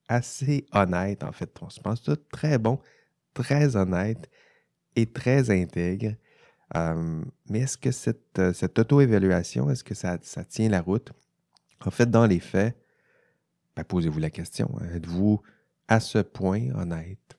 assez 0.08 0.66
honnêtes, 0.72 1.22
en 1.22 1.30
fait. 1.30 1.48
On 1.62 1.70
se 1.70 1.80
pense 1.80 2.02
tous 2.02 2.18
très 2.32 2.58
bons, 2.58 2.80
très 3.32 3.76
honnêtes 3.76 4.28
et 4.96 5.06
très 5.06 5.48
intègres. 5.50 6.16
Mais 6.74 7.60
est-ce 7.60 7.76
que 7.78 7.90
cette, 7.90 8.40
cette 8.54 8.78
auto-évaluation, 8.78 9.70
est-ce 9.70 9.84
que 9.84 9.94
ça, 9.94 10.18
tient 10.18 10.68
la 10.68 10.80
route? 10.80 11.12
En 11.84 11.90
fait, 11.90 12.10
dans 12.10 12.26
les 12.26 12.40
faits, 12.40 12.76
ben, 13.76 13.84
posez-vous 13.84 14.18
la 14.18 14.30
question. 14.30 14.70
Hein. 14.80 14.94
Êtes-vous 14.94 15.42
à 15.88 16.00
ce 16.00 16.18
point 16.18 16.70
honnête? 16.74 17.38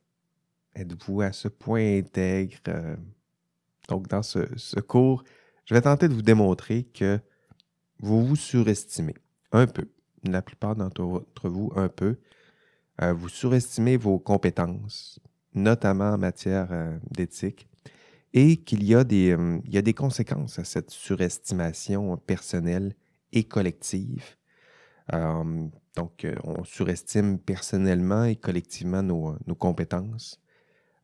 Êtes-vous 0.76 1.22
à 1.22 1.32
ce 1.32 1.48
point 1.48 2.00
intègre? 2.00 2.58
Euh? 2.68 2.96
Donc, 3.88 4.08
dans 4.08 4.24
ce, 4.24 4.80
cours, 4.80 5.24
je 5.66 5.74
vais 5.74 5.82
tenter 5.82 6.08
de 6.08 6.14
vous 6.14 6.22
démontrer 6.22 6.84
que 6.84 7.20
vous 8.00 8.26
vous 8.26 8.36
surestimez 8.36 9.16
un 9.52 9.68
peu. 9.68 9.88
La 10.24 10.42
plupart 10.42 10.76
d'entre 10.76 11.24
vous, 11.44 11.72
un 11.76 11.90
peu. 11.90 12.18
euh, 13.02 13.14
vous 13.14 13.30
surestimez 13.30 13.98
vos 13.98 14.20
compétences, 14.20 15.20
notamment 15.54 16.12
en 16.12 16.18
matière 16.18 16.68
euh, 16.72 16.98
d'éthique, 17.10 17.68
et 18.34 18.58
qu'il 18.58 18.84
y, 18.84 18.96
a 18.96 19.04
des, 19.04 19.36
il 19.66 19.74
y 19.74 19.78
a 19.78 19.82
des 19.82 19.94
conséquences 19.94 20.60
à 20.60 20.64
cette 20.64 20.90
surestimation 20.90 22.18
personnelle 22.18 22.96
et 23.34 23.44
collective. 23.44 24.24
donc, 25.12 26.26
on 26.44 26.64
surestime 26.64 27.40
personnellement 27.40 28.24
et 28.24 28.36
collectivement 28.38 29.04
nos, 29.04 29.36
nos 29.46 29.56
compétences 29.56 30.40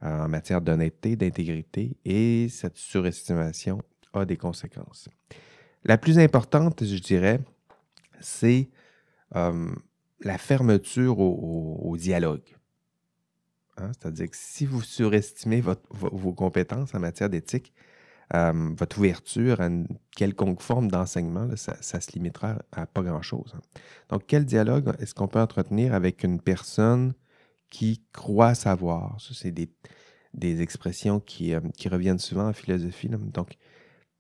en 0.02 0.28
matière 0.28 0.62
d'honnêteté, 0.62 1.16
d'intégrité, 1.16 1.98
et 2.06 2.48
cette 2.50 2.78
surestimation 2.78 3.82
a 4.14 4.26
des 4.26 4.38
conséquences. 4.38 5.10
La 5.84 5.98
plus 5.98 6.20
importante, 6.20 6.84
je 6.84 7.00
dirais, 7.00 7.40
c'est 8.20 8.70
la 9.32 10.38
fermeture 10.38 11.20
au, 11.20 11.96
dialogue. 11.98 12.57
Hein, 13.78 13.92
c'est-à-dire 14.00 14.30
que 14.30 14.38
si 14.38 14.66
vous 14.66 14.82
surestimez 14.82 15.62
vos 15.62 16.34
compétences 16.34 16.94
en 16.96 17.00
matière 17.00 17.30
d'éthique, 17.30 17.74
votre 18.34 18.98
ouverture 18.98 19.62
à 19.62 19.68
une 19.68 19.88
quelconque 20.16 20.62
forme 20.62 20.90
d'enseignement, 20.90 21.48
ça, 21.56 22.02
se 22.02 22.12
limitera 22.12 22.58
à 22.72 22.86
pas 22.86 23.02
grand-chose. 23.02 23.54
Hein. 23.56 23.62
Donc, 24.10 24.24
quel 24.28 24.46
dialogue 24.46 24.94
est-ce 25.00 25.14
qu'on 25.14 25.28
peut 25.28 25.40
entretenir 25.40 25.94
avec 25.94 26.24
une 26.24 26.42
personne 26.42 27.14
qui 27.70 28.04
croit 28.14 28.56
savoir? 28.56 29.20
Ça, 29.22 29.34
c'est 29.34 29.52
des, 29.52 30.62
expressions 30.62 31.20
qui, 31.20 31.54
qui, 31.78 31.90
reviennent 31.90 32.20
souvent 32.20 32.50
en 32.50 32.54
philosophie. 32.54 33.10
Donc, 33.10 33.58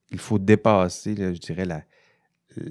il 0.09 0.19
faut 0.19 0.39
dépasser, 0.39 1.15
je 1.15 1.39
dirais, 1.39 1.65
la, 1.65 1.83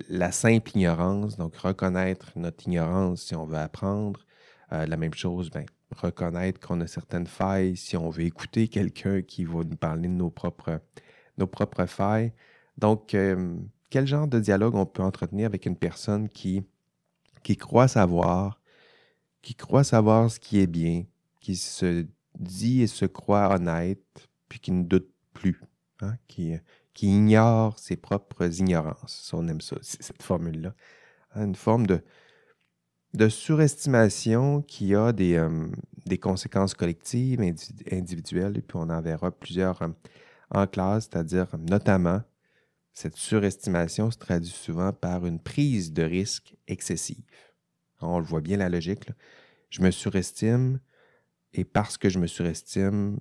la 0.08 0.32
simple 0.32 0.70
ignorance, 0.74 1.36
donc 1.36 1.56
reconnaître 1.56 2.32
notre 2.36 2.66
ignorance 2.66 3.22
si 3.22 3.34
on 3.34 3.44
veut 3.44 3.58
apprendre. 3.58 4.20
Euh, 4.72 4.86
la 4.86 4.96
même 4.96 5.14
chose, 5.14 5.50
ben, 5.50 5.64
reconnaître 5.94 6.60
qu'on 6.60 6.80
a 6.80 6.86
certaines 6.86 7.26
failles 7.26 7.76
si 7.76 7.96
on 7.96 8.10
veut 8.10 8.24
écouter 8.24 8.68
quelqu'un 8.68 9.22
qui 9.22 9.44
va 9.44 9.62
nous 9.64 9.76
parler 9.76 10.08
de 10.08 10.14
nos 10.14 10.30
propres, 10.30 10.80
failles. 11.86 12.32
Donc, 12.78 13.14
euh, 13.14 13.56
quel 13.90 14.06
genre 14.06 14.26
de 14.26 14.40
dialogue 14.40 14.74
on 14.74 14.86
peut 14.86 15.02
entretenir 15.02 15.46
avec 15.46 15.66
une 15.66 15.76
personne 15.76 16.28
qui, 16.28 16.64
croit 17.58 17.88
savoir, 17.88 18.60
qui 19.42 19.54
croit 19.54 19.84
savoir 19.84 20.30
ce 20.30 20.40
qui 20.40 20.60
est 20.60 20.66
bien, 20.66 21.04
qui 21.40 21.56
se 21.56 22.06
dit 22.38 22.82
et 22.82 22.86
se 22.86 23.04
croit 23.04 23.54
honnête, 23.54 24.28
puis 24.48 24.58
qui 24.58 24.72
ne 24.72 24.82
doute 24.82 25.08
plus, 25.32 25.60
hein, 26.00 26.16
qui, 26.26 26.54
qui 26.92 27.08
ignore 27.08 27.78
ses 27.78 27.96
propres 27.96 28.60
ignorances? 28.60 29.32
on 29.32 29.46
aime 29.48 29.60
ça, 29.60 29.76
cette 29.82 30.22
formule-là. 30.22 30.74
Hein, 31.34 31.46
une 31.46 31.54
forme 31.54 31.86
de, 31.86 32.02
de 33.14 33.28
surestimation 33.28 34.62
qui 34.62 34.94
a 34.94 35.12
des, 35.12 35.36
euh, 35.36 35.68
conséquences 36.20 36.74
collectives, 36.74 37.40
individuelles, 37.90 38.58
et 38.58 38.62
puis 38.62 38.76
on 38.76 38.88
en 38.90 39.00
verra 39.00 39.30
plusieurs 39.30 39.80
euh, 39.82 39.88
en 40.50 40.66
classe, 40.66 41.08
c'est-à-dire 41.10 41.48
notamment 41.58 42.22
cette 42.92 43.16
surestimation 43.16 44.10
se 44.10 44.16
traduit 44.16 44.50
souvent 44.50 44.92
par 44.92 45.26
une 45.26 45.38
prise 45.38 45.92
de 45.92 46.02
risque 46.02 46.56
excessive. 46.66 47.22
On 48.00 48.18
le 48.18 48.24
voit 48.24 48.40
bien 48.40 48.56
la 48.56 48.70
logique. 48.70 49.10
Je 49.68 49.82
me 49.82 49.90
surestime 49.90 50.80
et 51.52 51.64
parce 51.64 51.98
que 51.98 52.08
je 52.08 52.18
me 52.18 52.26
surestime, 52.26 53.18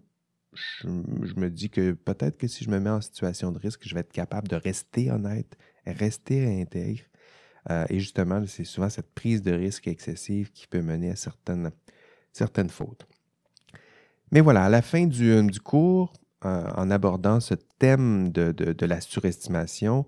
je, 0.53 0.87
me 0.87 1.49
dis 1.49 1.69
que 1.69 1.91
peut-être 1.91 2.37
que 2.37 2.47
si 2.47 2.63
je 2.63 2.69
me 2.69 2.79
mets 2.79 2.89
en 2.89 3.01
situation 3.01 3.51
de 3.51 3.59
risque, 3.59 3.81
je 3.85 3.93
vais 3.93 4.01
être 4.01 4.13
capable 4.13 4.47
de 4.47 4.55
rester 4.55 5.11
honnête, 5.11 5.57
rester 5.85 6.61
intègre. 6.61 7.03
Euh, 7.69 7.85
et 7.89 7.99
justement, 7.99 8.43
c'est 8.47 8.63
souvent 8.63 8.89
cette 8.89 9.11
prise 9.13 9.41
de 9.41 9.51
risque 9.51 9.87
excessive 9.87 10.51
qui 10.51 10.67
peut 10.67 10.81
mener 10.81 11.11
à 11.11 11.15
certaines, 11.15 11.71
certaines 12.31 12.69
fautes. 12.69 13.07
Mais 14.31 14.41
voilà, 14.41 14.65
à 14.65 14.69
la 14.69 14.81
fin 14.81 15.05
du, 15.05 15.31
euh, 15.31 15.47
cours, 15.63 16.13
euh, 16.45 16.67
en 16.75 16.91
abordant 16.91 17.39
ce 17.39 17.55
thème 17.79 18.31
de, 18.31 18.85
la 18.85 19.01
surestimation, 19.01 20.05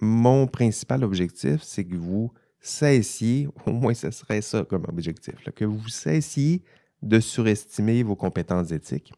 mon 0.00 0.46
principal 0.46 1.04
objectif, 1.04 1.62
c'est 1.62 1.84
que 1.84 1.96
vous 1.96 2.32
cessiez, 2.60 3.48
au 3.66 3.72
moins 3.72 3.94
ce 3.94 4.10
serait 4.10 4.40
ça 4.40 4.64
comme 4.64 4.84
objectif, 4.88 5.34
que 5.54 5.64
vous 5.64 5.88
cessiez 5.88 6.62
de 7.02 7.20
surestimer 7.20 8.02
vos 8.02 8.16
compétences 8.16 8.72
éthiques 8.72 9.12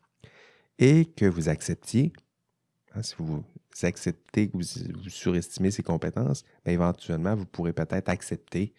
et 0.79 1.07
que 1.07 1.27
vous 1.27 1.49
acceptiez, 1.49 2.13
hein, 2.95 3.03
si 3.03 3.15
vous 3.19 3.45
acceptez 3.83 4.49
que 4.49 4.57
vous, 4.57 5.09
surestimez 5.09 5.71
ses 5.71 5.83
compétences, 5.83 6.45
bien, 6.65 6.75
éventuellement, 6.75 7.35
vous 7.35 7.47
pourrez 7.47 7.73
peut-être 7.73 8.09
accepter 8.09 8.73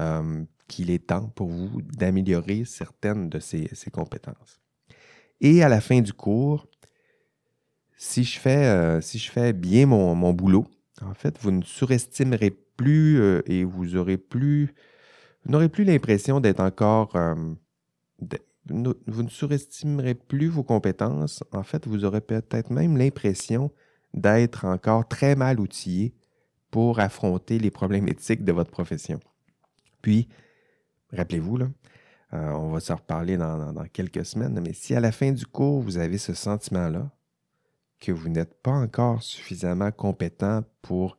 euh, 0.00 0.44
qu'il 0.68 0.90
est 0.90 1.06
temps 1.06 1.28
pour 1.28 1.48
vous 1.48 1.80
d'améliorer 1.82 2.64
certaines 2.64 3.28
de 3.28 3.38
ces, 3.38 3.68
compétences. 3.92 4.60
Et 5.40 5.62
à 5.62 5.68
la 5.68 5.80
fin 5.80 6.00
du 6.00 6.12
cours, 6.12 6.66
si 7.96 8.24
je 8.24 8.38
fais, 8.38 8.66
euh, 8.66 9.00
si 9.00 9.18
je 9.18 9.30
fais 9.30 9.52
bien 9.52 9.86
mon, 9.86 10.32
boulot, 10.32 10.66
en 11.02 11.14
fait, 11.14 11.38
vous 11.40 11.50
ne 11.50 11.62
surestimerez 11.62 12.50
plus 12.50 13.20
euh, 13.20 13.42
et 13.46 13.64
vous 13.64 13.96
aurez 13.96 14.18
plus, 14.18 14.74
n'aurez 15.46 15.68
plus 15.68 15.84
l'impression 15.84 16.40
d'être 16.40 16.60
encore, 16.60 17.16
vous 18.68 19.22
ne 19.22 19.28
surestimerez 19.28 20.14
plus 20.14 20.48
vos 20.48 20.64
compétences. 20.64 21.44
En 21.52 21.62
fait, 21.62 21.86
vous 21.86 22.04
aurez 22.04 22.20
peut-être 22.20 22.70
même 22.70 22.96
l'impression 22.96 23.70
d'être 24.14 24.64
encore 24.64 25.06
très 25.06 25.36
mal 25.36 25.60
outillé 25.60 26.14
pour 26.70 27.00
affronter 27.00 27.58
les 27.58 27.70
problèmes 27.70 28.08
éthiques 28.08 28.44
de 28.44 28.52
votre 28.52 28.70
profession. 28.70 29.20
Puis, 30.02 30.28
rappelez-vous, 31.12 31.58
euh, 31.58 31.68
on 32.32 32.70
va 32.70 32.80
s'en 32.80 32.96
reparler 32.96 33.36
dans, 33.36 33.84
quelques 33.92 34.24
semaines, 34.24 34.60
mais 34.60 34.72
si 34.72 34.94
à 34.94 35.00
la 35.00 35.12
fin 35.12 35.32
du 35.32 35.46
cours, 35.46 35.80
vous 35.80 35.98
avez 35.98 36.18
ce 36.18 36.34
sentiment-là, 36.34 37.10
que 38.00 38.12
vous 38.12 38.28
n'êtes 38.28 38.60
pas 38.62 38.72
encore 38.72 39.22
suffisamment 39.22 39.90
compétent 39.90 40.62
pour 40.82 41.18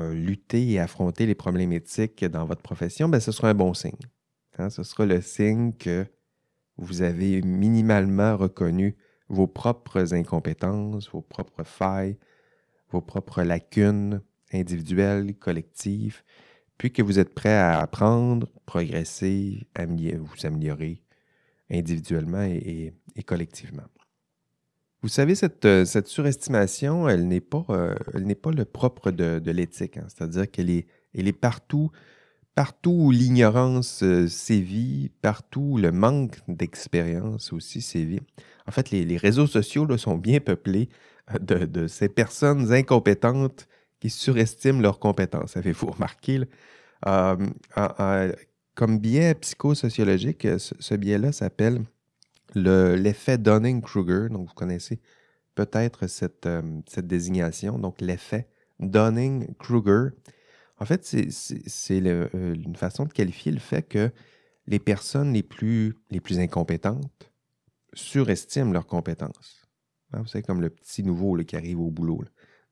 euh, 0.00 0.12
lutter 0.12 0.68
et 0.72 0.80
affronter 0.80 1.24
les 1.24 1.36
problèmes 1.36 1.72
éthiques 1.72 2.24
dans 2.24 2.44
votre 2.44 2.62
profession, 2.62 3.08
ben, 3.08 3.20
ce 3.20 3.30
sera 3.30 3.50
un 3.50 3.54
bon 3.54 3.74
signe. 3.74 3.92
Hein. 4.58 4.70
Ce 4.70 4.82
sera 4.82 5.06
le 5.06 5.20
signe 5.20 5.72
que 5.72 6.04
vous 6.78 7.02
avez 7.02 7.42
minimalement 7.42 8.36
reconnu 8.36 8.96
vos 9.28 9.46
propres 9.46 10.14
incompétences, 10.14 11.10
vos 11.10 11.20
propres 11.20 11.64
failles, 11.64 12.16
vos 12.90 13.00
propres 13.00 13.42
lacunes 13.42 14.22
individuelles, 14.52 15.34
collectives, 15.34 16.22
puis 16.78 16.92
que 16.92 17.02
vous 17.02 17.18
êtes 17.18 17.34
prêt 17.34 17.56
à 17.56 17.80
apprendre, 17.80 18.48
progresser, 18.64 19.66
vous 19.76 20.46
améliorer 20.46 21.02
individuellement 21.70 22.44
et, 22.44 22.94
collectivement. 23.26 23.82
Vous 25.02 25.08
savez, 25.08 25.34
cette, 25.34 25.64
euh, 25.64 25.84
surestimation, 25.84 27.08
elle 27.08 27.28
n'est 27.28 27.40
pas, 27.40 27.64
euh, 27.70 27.94
le 28.14 28.64
propre 28.64 29.10
de, 29.10 29.50
l'éthique, 29.50 29.96
hein. 29.96 30.06
c'est-à-dire 30.08 30.50
qu'elle 30.50 30.70
est, 30.70 30.86
elle 31.14 31.28
est 31.28 31.32
partout 31.32 31.90
partout 32.58 32.90
où 32.90 33.10
l'ignorance 33.12 34.02
euh, 34.02 34.26
sévit, 34.26 35.12
partout 35.22 35.60
où 35.60 35.78
le 35.78 35.92
manque 35.92 36.38
d'expérience 36.48 37.52
aussi 37.52 37.80
sévit. 37.80 38.18
En 38.66 38.72
fait, 38.72 38.90
les, 38.90 39.16
réseaux 39.16 39.46
sociaux 39.46 39.96
sont 39.96 40.16
bien 40.16 40.40
peuplés 40.40 40.88
euh, 41.36 41.66
de, 41.66 41.86
ces 41.86 42.08
personnes 42.08 42.72
incompétentes 42.72 43.68
qui 44.00 44.10
surestiment 44.10 44.80
leurs 44.80 44.98
compétences. 44.98 45.56
Avez-vous 45.56 45.92
remarqué? 45.92 46.40
Euh, 47.06 47.36
comme 48.74 48.98
biais 48.98 49.36
psychosociologique, 49.36 50.48
ce, 50.58 50.94
biais-là 50.96 51.30
s'appelle 51.30 51.82
l'effet 52.56 53.38
Dunning-Kruger. 53.38 54.30
Donc, 54.30 54.48
vous 54.48 54.54
connaissez 54.54 54.98
peut-être 55.54 56.08
cette, 56.08 56.48
cette 56.88 57.06
désignation. 57.06 57.78
Donc, 57.78 58.00
l'effet 58.00 58.48
Dunning-Kruger 58.80 60.08
en 60.80 60.84
fait, 60.84 61.04
c'est 61.04 62.06
euh, 62.06 62.54
une 62.54 62.76
façon 62.76 63.04
de 63.04 63.12
qualifier 63.12 63.52
le 63.52 63.58
fait 63.58 63.82
que 63.82 64.10
les 64.66 64.78
personnes 64.78 65.32
les 65.32 65.42
plus, 65.42 65.96
incompétentes 66.30 67.32
surestiment 67.94 68.72
leurs 68.72 68.86
compétences. 68.86 69.66
Hein, 70.12 70.20
vous 70.20 70.28
savez, 70.28 70.42
comme 70.42 70.60
le 70.60 70.70
petit 70.70 71.02
nouveau 71.02 71.36
qui 71.38 71.56
arrive 71.56 71.80
au 71.80 71.90
boulot. 71.90 72.22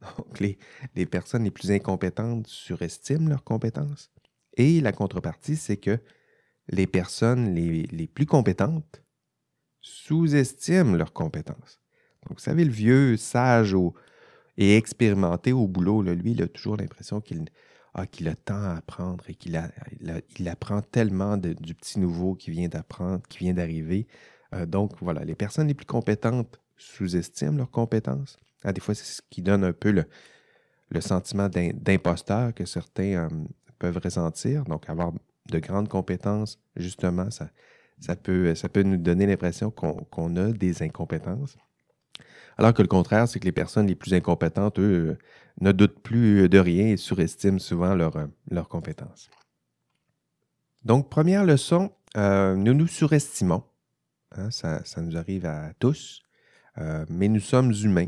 Donc, 0.18 0.40
les, 0.40 1.06
personnes 1.06 1.44
les 1.44 1.50
plus 1.50 1.70
incompétentes 1.70 2.46
surestiment 2.46 3.28
leurs 3.28 3.44
compétences. 3.44 4.10
Et 4.56 4.80
la 4.80 4.92
contrepartie, 4.92 5.56
c'est 5.56 5.78
que 5.78 5.98
les 6.68 6.86
personnes 6.86 7.54
les, 7.54 7.84
les 7.84 8.06
plus 8.06 8.26
compétentes 8.26 9.02
sous-estiment 9.80 10.94
leurs 10.94 11.12
compétences. 11.12 11.80
Donc, 12.22 12.38
vous 12.38 12.44
savez, 12.44 12.64
le 12.64 12.72
vieux 12.72 13.16
sage 13.16 13.76
et 14.58 14.76
expérimenté 14.76 15.52
au 15.52 15.66
boulot, 15.66 16.02
lui, 16.02 16.32
il 16.32 16.42
a 16.42 16.48
toujours 16.48 16.76
l'impression 16.76 17.20
qu'il 17.20 17.46
ah, 17.98 18.06
qu'il 18.06 18.28
a 18.28 18.34
tant 18.34 18.62
à 18.62 18.76
apprendre 18.76 19.24
et 19.26 19.34
qu'il 19.34 19.58
il 20.38 20.48
apprend 20.50 20.82
tellement 20.82 21.38
du 21.38 21.74
petit 21.74 21.98
nouveau 21.98 22.34
qui 22.34 22.50
vient 22.50 22.68
d'apprendre, 22.68 23.22
qui 23.26 23.38
vient 23.38 23.54
d'arriver. 23.54 24.06
Euh, 24.52 24.66
donc, 24.66 24.92
voilà, 25.00 25.24
les 25.24 25.34
personnes 25.34 25.66
les 25.68 25.72
plus 25.72 25.86
compétentes 25.86 26.60
sous-estiment 26.76 27.56
leurs 27.56 27.70
compétences. 27.70 28.38
Ah, 28.64 28.74
des 28.74 28.82
fois, 28.82 28.94
c'est 28.94 29.06
ce 29.06 29.22
qui 29.30 29.40
donne 29.40 29.64
un 29.64 29.72
peu 29.72 29.92
le, 29.92 31.00
sentiment 31.00 31.48
d'imposteur 31.48 32.52
que 32.52 32.66
certains 32.66 33.14
euh, 33.14 33.28
peuvent 33.78 33.98
ressentir. 34.04 34.64
Donc, 34.64 34.90
avoir 34.90 35.14
de 35.50 35.58
grandes 35.58 35.88
compétences, 35.88 36.58
justement, 36.76 37.30
ça 37.30 38.16
peut 38.16 38.82
nous 38.82 38.98
donner 38.98 39.24
l'impression 39.24 39.70
qu'on 39.70 40.36
a 40.36 40.52
des 40.52 40.82
incompétences. 40.82 41.56
Alors 42.56 42.72
que 42.72 42.82
le 42.82 42.88
contraire, 42.88 43.28
c'est 43.28 43.38
que 43.38 43.44
les 43.44 43.52
personnes 43.52 43.86
les 43.86 43.94
plus 43.94 44.14
incompétentes, 44.14 44.78
eux, 44.78 45.18
ne 45.60 45.72
doutent 45.72 46.00
plus 46.00 46.48
de 46.48 46.58
rien 46.58 46.88
et 46.88 46.96
surestiment 46.96 47.58
souvent 47.58 47.94
leurs 47.94 48.68
compétences. 48.68 49.30
Donc, 50.84 51.10
première 51.10 51.44
leçon, 51.44 51.90
euh, 52.16 52.54
nous 52.54 52.72
nous 52.72 52.86
surestimons. 52.86 53.64
Hein, 54.36 54.50
ça, 54.52 54.82
nous 54.98 55.16
arrive 55.16 55.44
à 55.44 55.72
tous, 55.80 56.22
euh, 56.78 57.04
mais 57.08 57.26
nous 57.28 57.40
sommes 57.40 57.72
humains. 57.72 58.06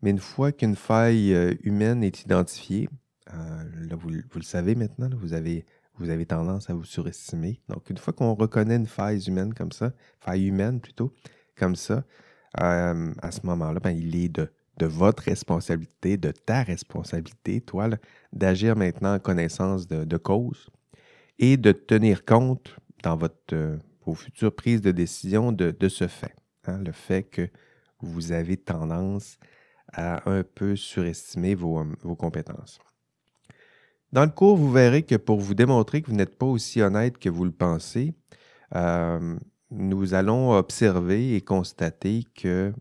Mais 0.00 0.10
une 0.10 0.18
fois 0.18 0.52
qu'une 0.52 0.74
faille 0.74 1.34
euh, 1.34 1.54
humaine 1.62 2.02
est 2.02 2.22
identifiée, 2.22 2.88
là, 3.26 3.96
vous, 3.96 4.08
le 4.08 4.42
savez 4.42 4.74
maintenant, 4.74 5.10
vous, 5.18 5.34
avez, 5.34 5.66
vous 5.98 6.08
avez 6.08 6.24
tendance 6.24 6.70
à 6.70 6.74
vous 6.74 6.84
surestimer. 6.84 7.60
Donc, 7.68 7.90
une 7.90 7.98
fois 7.98 8.14
qu'on 8.14 8.34
reconnaît 8.34 8.76
une 8.76 8.86
faille 8.86 9.22
humaine 9.26 9.52
comme 9.52 9.72
ça, 9.72 9.92
faille 10.20 10.46
humaine 10.46 10.80
plutôt, 10.80 11.12
comme 11.56 11.76
ça, 11.76 12.04
à 12.54 13.30
ce 13.30 13.44
moment-là, 13.44 13.80
ben, 13.80 13.90
il 13.90 14.16
est 14.16 14.28
de, 14.28 14.48
votre 14.86 15.24
responsabilité, 15.24 16.16
de 16.16 16.30
ta 16.30 16.62
responsabilité, 16.62 17.60
toi, 17.60 17.88
d'agir 18.32 18.76
maintenant 18.76 19.14
en 19.14 19.18
connaissance 19.18 19.88
de 19.88 20.16
cause 20.16 20.70
et 21.38 21.56
de 21.56 21.72
tenir 21.72 22.24
compte 22.24 22.76
dans 23.02 23.18
euh, 23.52 23.76
vos 24.04 24.14
futures 24.14 24.54
prises 24.54 24.80
de 24.80 24.90
décision 24.90 25.52
de, 25.52 25.88
ce 25.88 26.08
fait. 26.08 26.34
Hein, 26.66 26.78
le 26.78 26.92
fait 26.92 27.22
que 27.22 27.48
vous 28.00 28.32
avez 28.32 28.56
tendance 28.56 29.38
à 29.92 30.28
un 30.30 30.42
peu 30.42 30.76
surestimer 30.76 31.54
vos, 31.54 31.80
euh, 31.80 31.84
vos, 32.02 32.16
compétences. 32.16 32.78
Dans 34.12 34.24
le 34.24 34.30
cours, 34.30 34.56
vous 34.56 34.72
verrez 34.72 35.02
que 35.02 35.16
pour 35.16 35.40
vous 35.40 35.54
démontrer 35.54 36.00
que 36.00 36.06
vous 36.06 36.16
n'êtes 36.16 36.38
pas 36.38 36.46
aussi 36.46 36.80
honnête 36.80 37.18
que 37.18 37.28
vous 37.28 37.44
le 37.44 37.52
pensez, 37.52 38.14
euh, 38.74 39.36
nous 39.70 40.14
allons 40.14 40.52
observer 40.52 41.34
et 41.34 41.40
constater 41.40 42.24
que, 42.34 42.72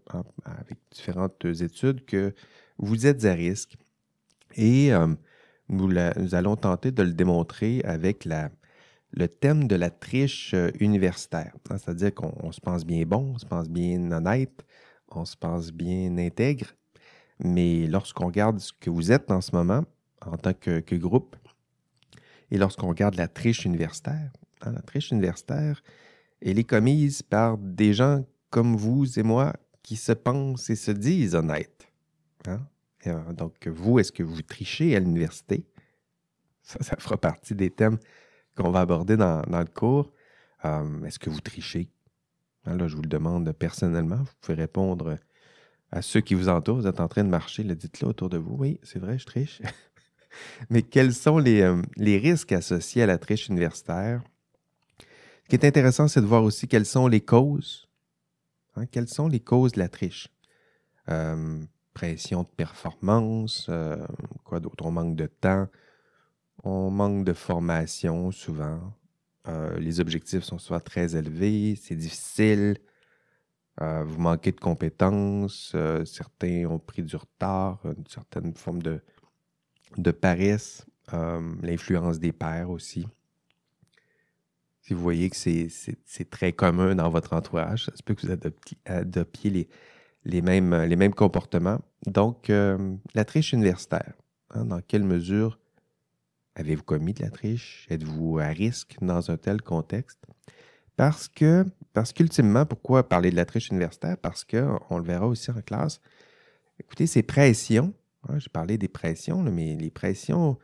avec 0.46 0.78
différentes 0.92 1.46
études, 1.46 2.06
que 2.06 2.34
vous 2.78 3.06
êtes 3.08 3.26
à 3.26 3.34
risque. 3.34 3.76
Et 4.56 4.92
nous, 5.70 5.90
allons 6.34 6.56
tenter 6.56 6.92
de 6.92 7.04
le 7.04 7.14
démontrer 7.14 7.82
avec 7.84 8.26
le 8.26 9.28
thème 9.28 9.68
de 9.68 9.76
la 9.76 9.90
triche 9.90 10.54
euh, 10.54 10.72
universitaire. 10.80 11.54
Hein, 11.70 11.78
c'est-à-dire 11.78 12.14
qu'on 12.14 12.52
se 12.52 12.60
pense 12.60 12.86
bien 12.86 13.04
bon, 13.06 13.34
on 13.36 13.38
se 13.38 13.46
pense 13.46 13.70
bien 13.70 14.12
honnête, 14.12 14.66
on 15.10 15.26
se 15.26 15.38
pense 15.38 15.72
bien 15.72 16.18
intègre, 16.18 16.68
mais 17.40 17.88
lorsqu'on 17.88 18.28
regarde 18.28 18.60
ce 18.60 18.74
que 18.74 18.90
vous 18.90 19.12
êtes 19.12 19.32
en 19.32 19.42
ce 19.42 19.56
moment 19.56 19.86
en 20.26 20.38
tant 20.38 20.54
que, 20.54 20.96
groupe, 20.96 21.36
et 22.50 22.58
lorsqu'on 22.58 22.88
regarde 22.88 23.16
la 23.16 23.28
triche 23.28 23.66
universitaire, 23.66 24.32
hein, 24.62 24.72
la 24.72 24.82
triche 24.82 25.12
universitaire, 25.12 25.84
elle 26.44 26.60
est 26.60 26.64
commise 26.64 27.22
par 27.22 27.58
des 27.58 27.94
gens 27.94 28.26
comme 28.50 28.76
vous 28.76 29.20
et 29.20 29.24
moi 29.24 29.54
qui 29.82 29.96
se 29.96 30.12
pensent 30.12 30.70
et 30.70 30.76
se 30.76 30.92
disent 30.92 31.36
honnêtes. 31.36 31.88
Hein? 32.48 32.62
Euh, 33.08 33.34
donc, 33.34 33.68
vous, 33.68 34.00
est-ce 34.00 34.12
que 34.12 34.24
vous 34.24 34.42
trichez 34.42 34.96
à 34.96 35.00
l'université? 35.00 35.66
Ça, 36.62 36.82
ça 36.82 36.96
fera 36.98 37.18
partie 37.18 37.56
des 37.56 37.70
thèmes 37.70 37.98
qu'on 38.56 38.72
va 38.72 38.82
aborder 38.82 39.18
dans, 39.18 39.44
le 39.48 39.66
cours. 39.66 40.12
Euh, 40.66 41.04
est-ce 41.04 41.20
que 41.20 41.30
vous 41.30 41.42
trichez? 41.42 41.90
Hein, 42.66 42.78
là, 42.78 42.88
je 42.88 42.96
vous 42.96 43.02
le 43.02 43.10
demande 43.10 43.52
personnellement. 43.52 44.18
Vous 44.18 44.34
pouvez 44.42 44.56
répondre 44.56 45.18
à 45.92 46.02
ceux 46.02 46.22
qui 46.22 46.34
vous 46.34 46.50
entourent. 46.50 46.78
Vous 46.78 46.88
êtes 46.88 47.00
en 47.00 47.08
train 47.08 47.24
de 47.24 47.30
marcher, 47.30 47.64
dites-le 47.64 48.08
autour 48.08 48.30
de 48.30 48.38
vous. 48.38 48.56
Oui, 48.58 48.80
c'est 48.84 49.00
vrai, 49.00 49.18
je 49.18 49.26
triche. 49.26 49.62
Mais 50.70 50.82
quels 50.82 51.14
sont 51.14 51.40
euh, 51.46 51.82
les, 51.98 52.18
risques 52.18 52.52
associés 52.52 53.04
à 53.04 53.06
la 53.06 53.18
triche 53.18 53.48
universitaire? 53.48 54.24
Ce 55.44 55.50
qui 55.50 55.56
est 55.56 55.66
intéressant, 55.66 56.08
c'est 56.08 56.22
de 56.22 56.26
voir 56.26 56.44
aussi 56.44 56.68
quelles 56.68 56.86
sont 56.86 57.08
les 57.08 57.22
causes. 57.22 57.88
Hein, 58.76 58.86
quelles 58.86 59.10
sont 59.10 59.28
les 59.28 59.40
causes 59.40 59.74
de 59.74 59.80
la 59.80 59.90
triche? 59.90 60.30
pression 61.94 62.44
de 62.44 62.48
performance, 62.48 63.68
euh, 63.70 64.06
quoi 64.44 64.60
d'autre? 64.60 64.86
On 64.86 64.92
manque 64.92 65.16
de 65.16 65.28
temps, 65.28 65.68
on 66.64 66.90
manque 66.90 67.24
de 67.24 67.34
formation 67.34 68.32
souvent. 68.32 68.80
Euh, 69.48 69.78
les 69.80 70.00
objectifs 70.00 70.44
sont 70.44 70.58
soit 70.58 70.80
très 70.80 71.16
élevés, 71.16 71.76
c'est 71.76 71.96
difficile. 71.96 72.78
Euh, 73.82 74.04
vous 74.04 74.20
manquez 74.20 74.52
de 74.52 74.60
compétences. 74.60 75.76
certains 76.06 76.66
ont 76.66 76.80
pris 76.80 77.04
du 77.04 77.16
retard, 77.16 77.80
une 77.86 78.08
certaine 78.08 78.54
forme 78.56 78.82
de, 78.82 79.02
de 79.98 80.12
paresse. 80.12 80.86
L'influence 81.12 82.18
des 82.18 82.32
pairs 82.32 82.70
aussi. 82.70 83.06
Si 84.84 84.94
vous 84.94 85.02
voyez 85.02 85.30
que 85.30 85.38
c'est 85.38 86.30
très 86.30 86.52
commun 86.52 86.94
dans 86.96 87.10
votre 87.10 87.32
entourage, 87.32 87.86
ça 87.86 87.96
se 87.96 88.04
peut 88.04 88.14
que 88.16 88.28
vous 88.28 88.34
adoptiez 88.86 89.50
les, 89.50 89.70
les 90.26 90.42
mêmes, 90.42 90.76
les 90.76 90.98
mêmes 90.98 91.14
comportements. 91.14 91.80
Donc, 92.06 92.50
euh, 92.50 92.94
la 93.16 93.24
triche 93.24 93.54
universitaire. 93.54 94.14
Hein, 94.50 94.66
dans 94.66 94.82
quelle 94.82 95.06
mesure 95.06 95.58
avez-vous 96.56 96.84
commis 96.84 97.14
de 97.14 97.24
la 97.24 97.30
triche? 97.30 97.88
Êtes-vous 97.90 98.40
à 98.40 98.48
risque 98.48 98.98
dans 99.02 99.32
un 99.32 99.38
tel 99.38 99.62
contexte? 99.62 100.20
Parce 100.98 101.30
que, 101.30 101.66
parce 101.94 102.12
qu'ultimement, 102.12 102.66
pourquoi 102.66 103.08
parler 103.08 103.32
de 103.32 103.38
la 103.38 103.46
triche 103.46 103.70
universitaire? 103.70 104.18
Parce 104.18 104.44
qu'on 104.44 104.98
le 104.98 105.04
verra 105.04 105.28
aussi 105.28 105.50
en 105.50 105.62
classe. 105.62 106.02
Écoutez, 106.78 107.08
ces 107.08 107.24
pressions, 107.24 107.94
hein, 108.28 108.38
j'ai 108.38 108.50
parlé 108.50 108.78
des 108.78 108.90
pressions, 108.90 109.42
mais 109.44 109.76
les 109.76 109.92
pressions 109.92 110.60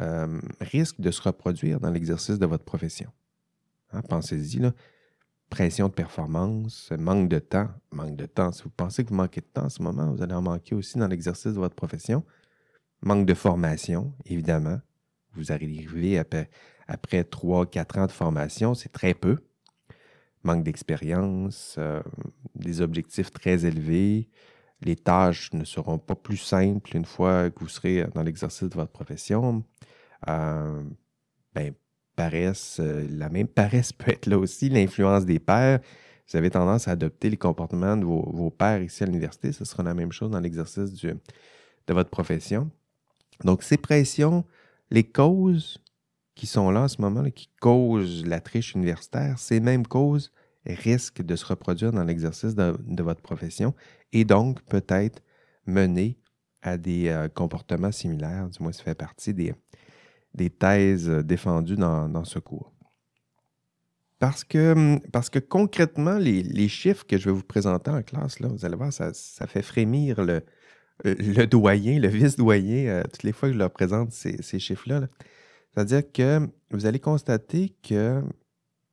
euh, 0.00 0.40
risquent 0.60 1.00
de 1.00 1.12
se 1.12 1.22
reproduire 1.22 1.78
dans 1.78 1.90
l'exercice 1.90 2.40
de 2.40 2.46
votre 2.46 2.64
profession. 2.64 3.12
Hein, 3.92 4.02
pensez-y, 4.08 4.60
pression 5.50 5.88
de 5.88 5.92
performance, 5.92 6.90
manque 6.98 7.28
de 7.28 7.38
temps. 7.38 7.68
Manque 7.90 8.16
de 8.16 8.26
temps. 8.26 8.52
Si 8.52 8.62
vous 8.62 8.70
pensez 8.70 9.04
que 9.04 9.10
vous 9.10 9.16
manquez 9.16 9.42
de 9.42 9.46
temps 9.46 9.64
en 9.64 9.68
ce 9.68 9.82
moment, 9.82 10.10
vous 10.10 10.22
allez 10.22 10.34
en 10.34 10.42
manquer 10.42 10.74
aussi 10.74 10.98
dans 10.98 11.08
l'exercice 11.08 11.52
de 11.52 11.58
votre 11.58 11.74
profession. 11.74 12.24
Manque 13.02 13.26
de 13.26 13.34
formation, 13.34 14.14
évidemment. 14.24 14.80
Vous 15.34 15.52
arrivez 15.52 16.18
après, 16.18 16.48
après 16.88 17.22
3-4 17.22 18.00
ans 18.00 18.06
de 18.06 18.12
formation, 18.12 18.74
c'est 18.74 18.92
très 18.92 19.12
peu. 19.12 19.38
Manque 20.42 20.64
d'expérience, 20.64 21.76
euh, 21.78 22.02
des 22.54 22.80
objectifs 22.80 23.30
très 23.30 23.66
élevés. 23.66 24.30
Les 24.80 24.96
tâches 24.96 25.52
ne 25.52 25.64
seront 25.64 25.98
pas 25.98 26.14
plus 26.14 26.38
simples 26.38 26.96
une 26.96 27.04
fois 27.04 27.50
que 27.50 27.60
vous 27.60 27.68
serez 27.68 28.04
dans 28.14 28.22
l'exercice 28.22 28.68
de 28.68 28.74
votre 28.74 28.90
profession. 28.90 29.64
Euh, 30.28 30.82
ben, 31.54 31.74
paresse, 32.16 32.78
euh, 32.80 33.06
la 33.10 33.28
même 33.28 33.48
paresse 33.48 33.92
peut 33.92 34.10
être 34.12 34.26
là 34.26 34.38
aussi, 34.38 34.68
l'influence 34.68 35.24
des 35.24 35.38
pères. 35.38 35.80
Vous 36.28 36.36
avez 36.36 36.50
tendance 36.50 36.88
à 36.88 36.92
adopter 36.92 37.28
les 37.30 37.36
comportements 37.36 37.96
de 37.96 38.04
vos, 38.04 38.50
pères 38.50 38.82
ici 38.82 39.02
à 39.02 39.06
l'université, 39.06 39.52
ce 39.52 39.64
sera 39.64 39.82
la 39.82 39.94
même 39.94 40.12
chose 40.12 40.30
dans 40.30 40.40
l'exercice 40.40 40.92
de 40.94 41.18
votre 41.88 42.10
profession. 42.10 42.70
Donc, 43.44 43.62
ces 43.62 43.76
pressions, 43.76 44.44
les 44.90 45.04
causes 45.04 45.82
qui 46.34 46.46
sont 46.46 46.70
là 46.70 46.82
en 46.82 46.88
ce 46.88 47.00
moment, 47.00 47.28
qui 47.30 47.48
causent 47.60 48.24
la 48.24 48.40
triche 48.40 48.74
universitaire, 48.74 49.38
ces 49.38 49.60
mêmes 49.60 49.86
causes 49.86 50.32
risquent 50.66 51.22
de 51.22 51.36
se 51.36 51.44
reproduire 51.44 51.92
dans 51.92 52.04
l'exercice 52.04 52.54
de, 52.54 53.02
votre 53.02 53.20
profession 53.20 53.74
et 54.12 54.24
donc 54.24 54.62
peut-être 54.62 55.22
mener 55.66 56.18
à 56.62 56.78
des 56.78 57.08
euh, 57.08 57.28
comportements 57.28 57.90
similaires, 57.90 58.48
du 58.48 58.62
moins 58.62 58.72
ça 58.72 58.84
fait 58.84 58.94
partie 58.94 59.34
des, 59.34 59.54
des 60.34 60.50
thèses 60.50 61.08
euh, 61.08 61.22
défendues 61.22 61.76
dans, 61.76 62.24
ce 62.24 62.38
cours. 62.38 62.72
Parce 64.18 64.44
que, 64.44 64.72
hum, 64.72 65.00
parce 65.12 65.30
que 65.30 65.38
concrètement, 65.38 66.18
les, 66.18 66.68
chiffres 66.68 67.06
que 67.06 67.18
je 67.18 67.26
vais 67.26 67.34
vous 67.34 67.42
présenter 67.42 67.90
en 67.90 68.02
classe, 68.02 68.40
là, 68.40 68.48
vous 68.48 68.64
allez 68.64 68.76
voir, 68.76 68.92
ça, 68.92 69.12
fait 69.46 69.62
frémir 69.62 70.22
le, 70.22 70.42
le 71.04 71.44
doyen, 71.46 71.98
le 71.98 72.08
vice-doyen, 72.08 72.86
euh, 72.86 73.02
toutes 73.04 73.24
les 73.24 73.32
fois 73.32 73.48
que 73.48 73.54
je 73.54 73.58
leur 73.58 73.72
présente 73.72 74.12
ces, 74.12 74.58
chiffres-là. 74.58 75.00
cest 75.00 75.78
à 75.78 75.84
dire 75.84 76.12
que 76.12 76.48
vous 76.70 76.86
allez 76.86 77.00
constater 77.00 77.74
que 77.82 78.22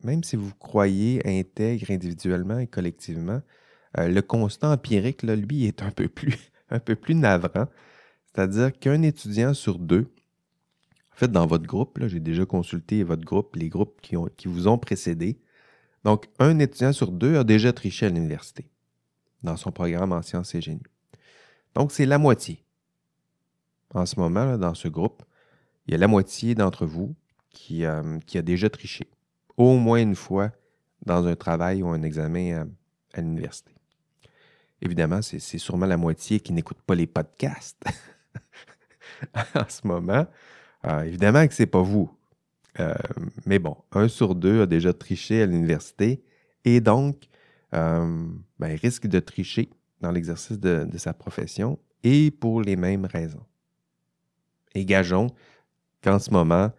même 0.04 0.24
si 0.24 0.36
vous 0.36 0.54
croyez 0.60 1.22
intègre 1.26 1.92
individuellement 1.92 2.58
et 2.58 2.68
collectivement, 2.68 3.42
euh, 3.98 4.08
le 4.08 4.22
constat 4.22 4.70
empirique, 4.70 5.24
là, 5.24 5.36
lui, 5.36 5.66
est 5.66 5.82
un 5.82 5.92
peu 5.92 6.08
plus, 6.08 6.52
un 6.70 6.80
peu 6.80 6.96
plus 6.96 7.16
navrant. 7.16 7.68
C'est-à-dire 8.26 8.72
qu'un 8.78 9.02
étudiant 9.02 9.54
sur 9.54 9.80
deux 9.80 10.12
fait, 11.20 11.32
dans 11.32 11.46
votre 11.46 11.66
groupe, 11.66 12.00
j'ai 12.08 12.20
déjà 12.20 12.46
consulté 12.46 13.04
votre 13.04 13.24
groupe, 13.24 13.56
les 13.56 13.70
groupes 13.70 14.00
qui, 14.02 14.16
ont, 14.18 14.30
qui 14.38 14.48
vous 14.48 14.68
ont 14.68 14.78
précédé. 14.78 15.40
Donc, 16.04 16.28
un 16.40 16.60
étudiant 16.60 16.94
sur 16.94 17.12
deux 17.12 17.38
a 17.38 17.44
déjà 17.44 17.74
triché 17.74 18.06
à 18.06 18.10
l'université 18.10 18.70
dans 19.44 19.58
son 19.58 19.72
programme 19.72 20.14
en 20.14 20.22
sciences 20.22 20.56
et 20.56 20.62
génie. 20.62 20.82
Donc, 21.76 21.92
c'est 21.92 22.06
la 22.06 22.18
moitié. 22.18 22.64
En 23.94 24.06
ce 24.06 24.20
moment, 24.20 24.58
dans 24.58 24.74
ce 24.74 24.88
groupe, 24.88 25.24
il 25.88 25.92
y 25.92 25.96
a 25.96 25.98
la 25.98 26.08
moitié 26.08 26.56
d'entre 26.56 26.86
vous 26.86 27.16
qui, 27.50 27.84
euh, 27.86 28.20
qui, 28.26 28.38
a 28.38 28.42
déjà 28.42 28.70
triché, 28.70 29.10
au 29.58 29.76
moins 29.78 30.00
une 30.02 30.16
fois 30.16 30.52
dans 31.06 31.26
un 31.26 31.36
travail 31.36 31.82
ou 31.82 31.90
un 31.90 32.04
examen 32.04 32.62
à, 32.62 33.18
à 33.18 33.22
l'université. 33.22 33.74
Évidemment, 34.82 35.22
c'est 35.22 35.40
sûrement 35.40 35.86
la 35.86 35.98
moitié 35.98 36.40
qui 36.40 36.54
n'écoute 36.54 36.80
pas 36.86 36.96
les 36.96 37.08
podcasts 37.08 37.84
en 39.56 39.68
ce 39.68 39.86
moment. 39.86 40.26
Ah, 40.84 41.06
évidemment 41.06 41.46
que 41.48 41.54
ce 41.54 41.64
n'est 41.64 41.68
pas 41.68 41.82
vous. 41.82 42.10
Euh, 42.80 42.94
mais 43.46 43.60
bon, 43.60 43.76
un 43.92 44.08
sur 44.08 44.36
deux 44.36 44.62
a 44.62 44.66
déjà 44.66 44.94
triché 44.94 45.42
à 45.42 45.46
l'université 45.46 46.24
et 46.64 46.80
donc 46.80 47.28
euh, 47.74 48.28
ben, 48.60 48.78
risque 48.78 49.08
de 49.08 49.20
tricher 49.20 49.70
dans 50.02 50.12
l'exercice 50.12 50.60
de, 50.60 50.88
sa 50.98 51.14
profession 51.14 51.80
et 52.04 52.32
pour 52.32 52.62
les 52.62 52.76
mêmes 52.76 53.06
raisons. 53.06 53.46
Et 54.76 54.86
gageons 54.86 55.28
qu'en 56.02 56.20
ce 56.20 56.32
moment, 56.32 56.72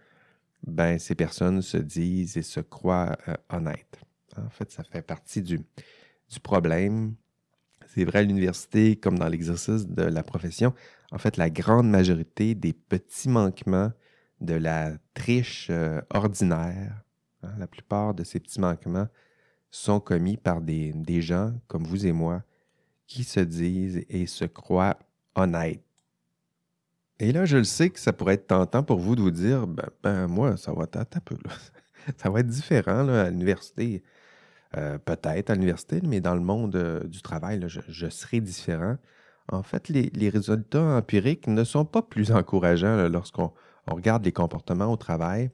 ben, 0.67 0.99
ces 0.99 1.15
personnes 1.15 1.61
se 1.61 1.77
disent 1.77 2.37
et 2.37 2.43
se 2.43 2.61
croient 2.61 3.17
euh, 3.29 3.35
honnêtes. 3.51 4.01
En 4.37 4.49
fait, 4.49 4.71
ça 4.71 4.85
fait 4.85 5.03
partie 5.03 5.43
du, 5.43 5.59
du 5.59 6.41
problème. 6.41 7.15
C'est 7.89 8.05
vrai 8.05 8.21
à 8.21 8.23
l'université 8.23 8.97
comme 8.97 9.19
dans 9.19 9.29
l'exercice 9.29 9.87
de 9.87 10.03
la 10.03 10.23
profession. 10.23 10.73
En 11.13 11.19
fait, 11.19 11.37
la 11.37 11.51
grande 11.51 11.89
majorité 11.89 12.55
des 12.55 12.73
petits 12.73 13.29
manquements 13.29 13.93
de 14.41 14.55
la 14.55 14.93
triche 15.15 15.69
euh, 15.71 16.01
ordinaire, 16.11 17.03
hein, 17.43 17.53
la 17.59 17.67
plupart 17.67 18.15
de 18.15 18.25
ces 18.25 18.41
petits 18.41 18.61
manquements 18.61 19.09
sont 19.71 20.01
commis 20.01 20.37
par 20.37 20.61
des, 20.61 20.93
des 20.93 21.21
gens 21.21 21.53
comme 21.67 21.85
vous 21.85 22.07
et 22.07 22.13
moi 22.13 22.43
qui 23.07 23.25
se 23.25 23.41
disent 23.41 24.05
et 24.09 24.27
se 24.27 24.45
croient 24.45 24.99
honnêtes. 25.35 25.83
Et 27.19 27.33
là, 27.33 27.45
je 27.45 27.59
le 27.59 27.65
sais 27.65 27.91
que 27.91 28.01
ça 28.01 28.13
pourrait 28.13 28.35
être 28.35 28.47
tentant 28.47 28.83
pour 28.83 28.99
vous 28.99 29.15
de 29.15 29.21
vous 29.21 29.31
dire, 29.31 29.67
ben, 29.67 29.89
ben 30.03 30.27
moi, 30.27 30.57
ça 30.57 30.73
va 30.73 30.85
être 30.85 30.97
un 30.97 31.21
peu, 31.21 31.37
ça 32.17 32.31
va 32.31 32.41
être 32.41 32.47
différent 32.47 33.07
à 33.09 33.29
l'université. 33.29 34.03
Euh, 34.77 34.99
peut-être 34.99 35.51
à 35.51 35.55
l'université, 35.55 36.01
mais 36.01 36.21
dans 36.21 36.35
le 36.35 36.41
monde 36.41 36.77
euh, 36.77 37.03
du 37.03 37.23
travail, 37.23 37.61
je, 37.67 38.09
serai 38.09 38.41
différent. 38.41 38.97
En 39.53 39.63
fait, 39.63 39.89
les, 39.89 40.29
résultats 40.29 40.83
empiriques 40.83 41.47
ne 41.47 41.65
sont 41.65 41.85
pas 41.85 42.03
plus 42.03 42.31
encourageants 42.33 43.09
lorsqu'on 43.09 43.53
regarde 43.87 44.25
les 44.25 44.33
comportements 44.33 44.93
au 44.93 44.97
travail. 44.97 45.51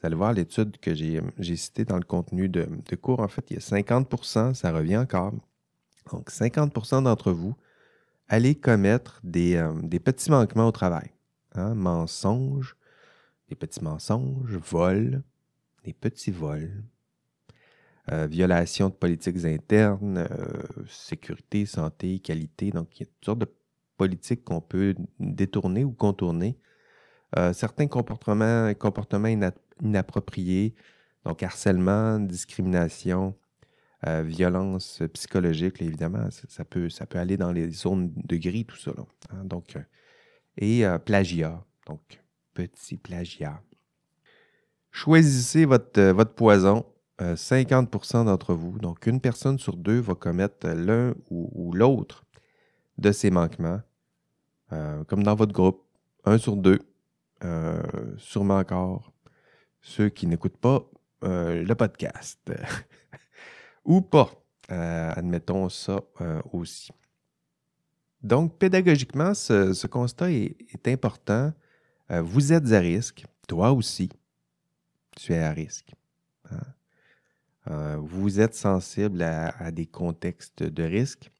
Vous 0.00 0.06
allez 0.06 0.16
voir 0.16 0.32
l'étude 0.32 0.78
que 0.78 0.94
j'ai 0.94 1.56
citée 1.56 1.84
dans 1.84 1.96
le 1.96 2.04
contenu 2.04 2.48
de, 2.48 2.66
cours. 3.00 3.20
En 3.20 3.28
fait, 3.28 3.50
il 3.50 3.54
y 3.54 3.56
a 3.56 3.60
50% 3.60 4.54
ça 4.54 4.72
revient 4.72 4.96
encore. 4.96 5.32
Donc, 6.12 6.30
50% 6.30 7.02
d'entre 7.02 7.32
vous 7.32 7.54
allez 8.28 8.54
commettre 8.54 9.20
des, 9.24 9.56
euh, 9.56 9.72
petits 10.04 10.30
manquements 10.30 10.68
au 10.68 10.72
travail. 10.72 11.10
Hein, 11.54 11.74
mensonges, 11.74 12.76
des 13.48 13.54
petits 13.54 13.82
mensonges, 13.82 14.56
vols, 14.56 15.22
des 15.84 15.94
petits 15.94 16.30
vols, 16.30 16.84
euh, 18.10 18.26
violation 18.26 18.88
de 18.88 18.94
politiques 18.94 19.44
internes, 19.44 20.18
euh, 20.18 20.84
sécurité, 20.88 21.66
santé, 21.66 22.20
qualité. 22.20 22.70
Donc, 22.70 22.98
il 22.98 23.02
y 23.02 23.02
a 23.02 23.06
toutes 23.06 23.24
sortes 23.24 23.38
de 23.40 23.54
politiques 23.98 24.44
qu'on 24.44 24.62
peut 24.62 24.94
détourner 25.20 25.84
ou 25.84 25.92
contourner. 25.92 26.58
Euh, 27.36 27.52
certains 27.52 27.86
comportements, 27.86 28.72
comportements 28.74 29.50
inappropriés, 29.82 30.74
donc 31.24 31.42
harcèlement, 31.42 32.18
discrimination, 32.18 33.34
violence 34.06 35.02
psychologique, 35.12 35.82
évidemment, 35.82 36.28
ça, 36.30 36.64
peut, 36.64 36.88
ça 36.88 37.04
peut 37.04 37.18
aller 37.18 37.36
dans 37.36 37.50
les 37.50 37.68
zones 37.72 38.12
de 38.14 38.36
gris, 38.36 38.64
tout 38.64 38.76
ça. 38.76 38.92
Hein. 39.30 39.44
donc, 39.44 39.76
et 40.56 40.84
plagiat, 41.04 41.64
donc 41.84 42.22
petit 42.54 42.96
plagiat. 42.96 43.60
Choisissez 44.92 45.64
votre, 45.64 46.00
votre 46.12 46.32
poison 46.34 46.86
50% 47.20 48.16
euh, 48.16 48.24
d'entre 48.24 48.54
vous, 48.54 48.78
donc 48.78 49.06
une 49.06 49.20
personne 49.20 49.58
sur 49.58 49.76
deux 49.76 50.00
va 50.00 50.14
commettre 50.14 50.68
l'un 50.68 51.14
ou, 51.30 51.72
l'autre 51.72 52.24
de 52.96 53.12
ces 53.12 53.30
manquements, 53.30 53.80
euh, 54.72 55.04
comme 55.04 55.22
dans 55.22 55.34
votre 55.34 55.52
groupe, 55.52 55.84
un 56.24 56.38
sur 56.38 56.56
deux, 56.56 56.80
euh, 57.44 57.82
sûrement 58.18 58.58
encore 58.58 59.12
ceux 59.80 60.08
qui 60.08 60.26
n'écoutent 60.26 60.58
pas 60.58 60.84
le 61.22 61.74
podcast, 61.74 62.38
ou 63.84 64.00
pas, 64.00 64.30
admettons 64.68 65.68
ça 65.68 66.00
aussi. 66.52 66.92
Donc, 68.22 68.56
pédagogiquement, 68.58 69.34
ce, 69.34 69.86
constat 69.88 70.30
est, 70.30 70.56
est 70.72 70.86
important. 70.88 71.52
vous 72.08 72.52
êtes 72.52 72.70
à 72.70 72.78
risque, 72.78 73.24
toi 73.48 73.72
aussi, 73.72 74.10
tu 75.16 75.32
es 75.32 75.42
à 75.42 75.50
risque. 75.50 75.92
Hein. 76.50 76.60
Euh, 77.70 77.96
vous 78.00 78.40
êtes 78.40 78.54
sensible 78.54 79.22
à, 79.22 79.70
des 79.70 79.86
contextes 79.86 80.62
de 80.62 80.82
risque. 80.82 81.30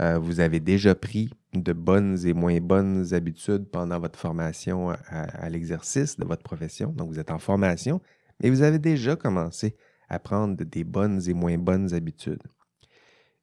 Euh, 0.00 0.18
vous 0.18 0.40
avez 0.40 0.60
déjà 0.60 0.94
pris 0.94 1.30
de 1.52 1.72
bonnes 1.72 2.18
et 2.26 2.32
moins 2.32 2.58
bonnes 2.60 3.12
habitudes 3.12 3.68
pendant 3.70 3.98
votre 3.98 4.18
formation 4.18 4.90
à, 4.90 5.50
l'exercice 5.50 6.16
de 6.16 6.24
votre 6.24 6.42
profession. 6.42 6.92
Donc, 6.92 7.10
vous 7.10 7.18
êtes 7.18 7.30
en 7.30 7.38
formation, 7.38 8.00
mais 8.40 8.48
vous 8.48 8.62
avez 8.62 8.78
déjà 8.78 9.16
commencé 9.16 9.76
à 10.08 10.18
prendre 10.18 10.64
des 10.64 10.84
bonnes 10.84 11.20
et 11.28 11.34
moins 11.34 11.58
bonnes 11.58 11.92
habitudes. 11.92 12.42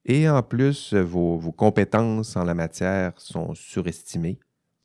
Et 0.05 0.27
en 0.29 0.41
plus, 0.41 0.93
vos, 0.93 1.39
compétences 1.51 2.35
en 2.35 2.43
la 2.43 2.53
matière 2.53 3.13
sont 3.19 3.53
surestimées. 3.53 4.39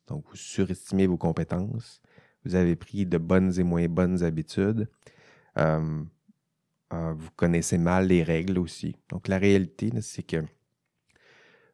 Donc, 0.07 0.25
vous 0.29 0.35
surestimez 0.35 1.07
vos 1.07 1.17
compétences. 1.17 2.01
Vous 2.45 2.55
avez 2.55 2.75
pris 2.75 3.05
de 3.05 3.17
bonnes 3.17 3.57
et 3.57 3.63
moins 3.63 3.87
bonnes 3.87 4.21
habitudes. 4.21 4.89
Euh, 5.57 6.03
euh, 6.93 7.13
vous 7.17 7.31
connaissez 7.35 7.77
mal 7.77 8.07
les 8.07 8.23
règles 8.23 8.59
aussi. 8.59 8.95
Donc, 9.09 9.27
la 9.27 9.39
réalité, 9.39 9.91
c'est 10.01 10.23
que 10.23 10.43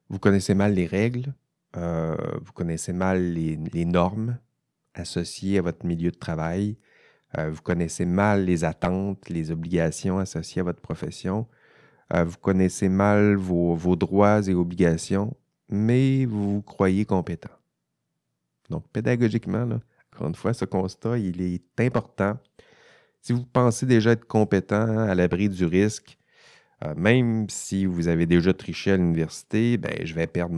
vous 0.09 0.19
connaissez 0.19 0.53
mal 0.53 0.73
les 0.73 0.85
règles, 0.85 1.33
euh, 1.75 2.15
vous 2.41 2.53
connaissez 2.53 2.93
mal 2.93 3.33
les, 3.33 3.85
normes 3.85 4.37
associées 4.93 5.57
à 5.57 5.61
votre 5.61 5.85
milieu 5.85 6.11
de 6.11 6.17
travail, 6.17 6.77
euh, 7.37 7.49
vous 7.49 7.61
connaissez 7.61 8.05
mal 8.05 8.45
les 8.45 8.63
attentes, 8.63 9.29
les 9.29 9.51
obligations 9.51 10.19
associées 10.19 10.61
à 10.61 10.63
votre 10.63 10.81
profession, 10.81 11.47
vous 12.11 12.37
connaissez 12.37 12.89
mal 12.89 13.35
vos, 13.35 13.95
droits 13.95 14.41
et 14.47 14.55
obligations, 14.55 15.37
mais 15.69 16.25
vous 16.25 16.55
vous 16.55 16.61
croyez 16.63 17.05
compétent. 17.05 17.51
Donc, 18.71 18.87
pédagogiquement, 18.91 19.67
encore 20.11 20.27
une 20.27 20.33
fois, 20.33 20.55
ce 20.55 20.65
constat, 20.65 21.19
il 21.19 21.39
est 21.39 21.79
important 21.79 22.39
si 23.21 23.33
vous 23.33 23.45
pensez 23.45 23.85
déjà 23.85 24.11
être 24.11 24.25
compétent 24.25 24.97
à 24.99 25.13
l'abri 25.15 25.49
du 25.49 25.65
risque, 25.65 26.17
euh, 26.83 26.93
même 26.95 27.49
si 27.49 27.85
vous 27.85 28.07
avez 28.07 28.25
déjà 28.25 28.53
triché 28.53 28.91
à 28.91 28.97
l'université, 28.97 29.77
ben, 29.77 30.05
je 30.05 30.13
vais 30.13 30.27
perdre 30.27 30.55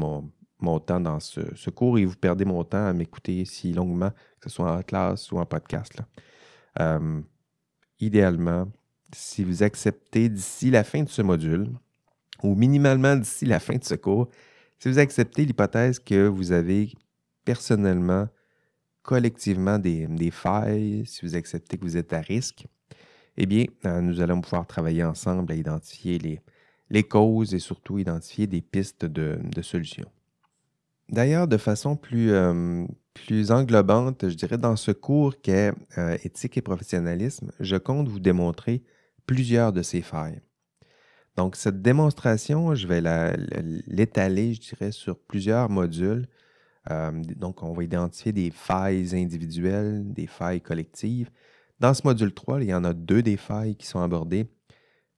mon, 0.59 0.79
temps 0.79 0.99
dans 0.99 1.19
ce, 1.19 1.69
cours 1.71 1.97
et 1.97 2.05
vous 2.05 2.15
perdez 2.15 2.45
mon 2.45 2.63
temps 2.63 2.85
à 2.85 2.93
m'écouter 2.93 3.45
si 3.45 3.73
longuement, 3.73 4.11
que 4.39 4.49
ce 4.49 4.55
soit 4.55 4.71
en 4.71 4.81
classe 4.83 5.31
ou 5.31 5.39
en 5.39 5.45
podcast. 5.45 6.01
Euh, 6.79 7.19
idéalement, 7.99 8.67
si 9.13 9.43
vous 9.43 9.63
acceptez 9.63 10.29
d'ici 10.29 10.69
la 10.69 10.83
fin 10.83 11.03
de 11.03 11.09
ce 11.09 11.21
module, 11.21 11.69
ou 12.43 12.55
minimalement 12.55 13.15
d'ici 13.15 13.45
la 13.45 13.59
fin 13.59 13.75
de 13.75 13.83
ce 13.83 13.95
cours, 13.95 14.29
si 14.79 14.89
vous 14.89 14.99
acceptez 14.99 15.45
l'hypothèse 15.45 15.99
que 15.99 16.27
vous 16.27 16.51
avez 16.51 16.93
personnellement 17.45 18.27
collectivement 19.03 19.79
des, 19.79 20.31
failles, 20.31 21.03
si 21.05 21.25
vous 21.25 21.35
acceptez 21.35 21.77
que 21.77 21.83
vous 21.83 21.97
êtes 21.97 22.13
à 22.13 22.21
risque, 22.21 22.65
eh 23.37 23.45
bien, 23.45 23.65
euh, 23.85 24.01
nous 24.01 24.21
allons 24.21 24.41
pouvoir 24.41 24.67
travailler 24.67 25.03
ensemble 25.03 25.51
à 25.51 25.55
identifier 25.55 26.19
les, 26.89 27.03
causes 27.03 27.53
et 27.53 27.59
surtout 27.59 27.97
identifier 27.97 28.47
des 28.47 28.61
pistes 28.61 29.05
de, 29.05 29.39
solutions. 29.61 30.09
D'ailleurs, 31.09 31.47
de 31.47 31.57
façon 31.57 31.95
plus, 31.95 32.31
euh, 32.31 32.85
plus 33.13 33.51
englobante, 33.51 34.29
je 34.29 34.35
dirais 34.35 34.57
dans 34.57 34.75
ce 34.75 34.91
cours 34.91 35.39
qu'est 35.41 35.73
euh, 35.97 36.17
éthique 36.23 36.57
et 36.57 36.61
professionnalisme, 36.61 37.51
je 37.59 37.75
compte 37.77 38.07
vous 38.07 38.19
démontrer 38.19 38.83
plusieurs 39.25 39.73
de 39.73 39.81
ces 39.81 40.01
failles. 40.01 40.41
Donc, 41.37 41.55
cette 41.55 41.81
démonstration, 41.81 42.75
je 42.75 42.87
vais 42.87 43.01
l'étaler, 43.87 44.53
je 44.53 44.61
dirais, 44.61 44.91
sur 44.91 45.17
plusieurs 45.17 45.69
modules 45.69 46.27
euh, 46.89 47.11
donc, 47.35 47.61
on 47.63 47.73
va 47.73 47.83
identifier 47.83 48.31
des 48.31 48.49
failles 48.49 49.15
individuelles, 49.15 50.11
des 50.13 50.27
failles 50.27 50.61
collectives. 50.61 51.29
Dans 51.79 51.93
ce 51.93 52.01
module 52.05 52.33
3, 52.33 52.61
il 52.61 52.69
y 52.69 52.73
en 52.73 52.83
a 52.83 52.93
deux 52.93 53.21
des 53.21 53.37
failles 53.37 53.75
qui 53.75 53.85
sont 53.85 54.01
abordées. 54.01 54.47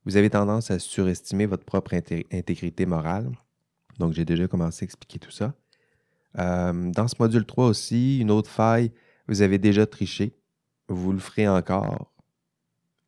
Vous 0.06 0.18
avez 0.18 0.30
tendance 0.30 0.72
à 0.72 0.80
surestimer 0.80 1.46
votre 1.46 1.64
propre 1.64 1.94
intégrité 1.94 2.86
morale. 2.86 3.32
Donc, 4.00 4.14
j'ai 4.14 4.26
déjà 4.26 4.48
commencé 4.48 4.84
à 4.84 4.86
expliquer 4.86 5.20
tout 5.20 5.32
ça. 5.32 5.54
Euh, 6.40 6.92
dans 6.92 7.08
ce 7.08 7.16
module 7.20 7.46
3 7.46 7.68
aussi, 7.68 8.20
une 8.20 8.32
autre 8.32 8.50
faille, 8.50 8.92
vous 9.28 9.42
avez 9.42 9.58
déjà 9.58 9.86
triché. 9.86 10.36
Vous 10.90 11.14
le 11.14 11.20
ferez 11.20 11.48
encore. 11.48 12.12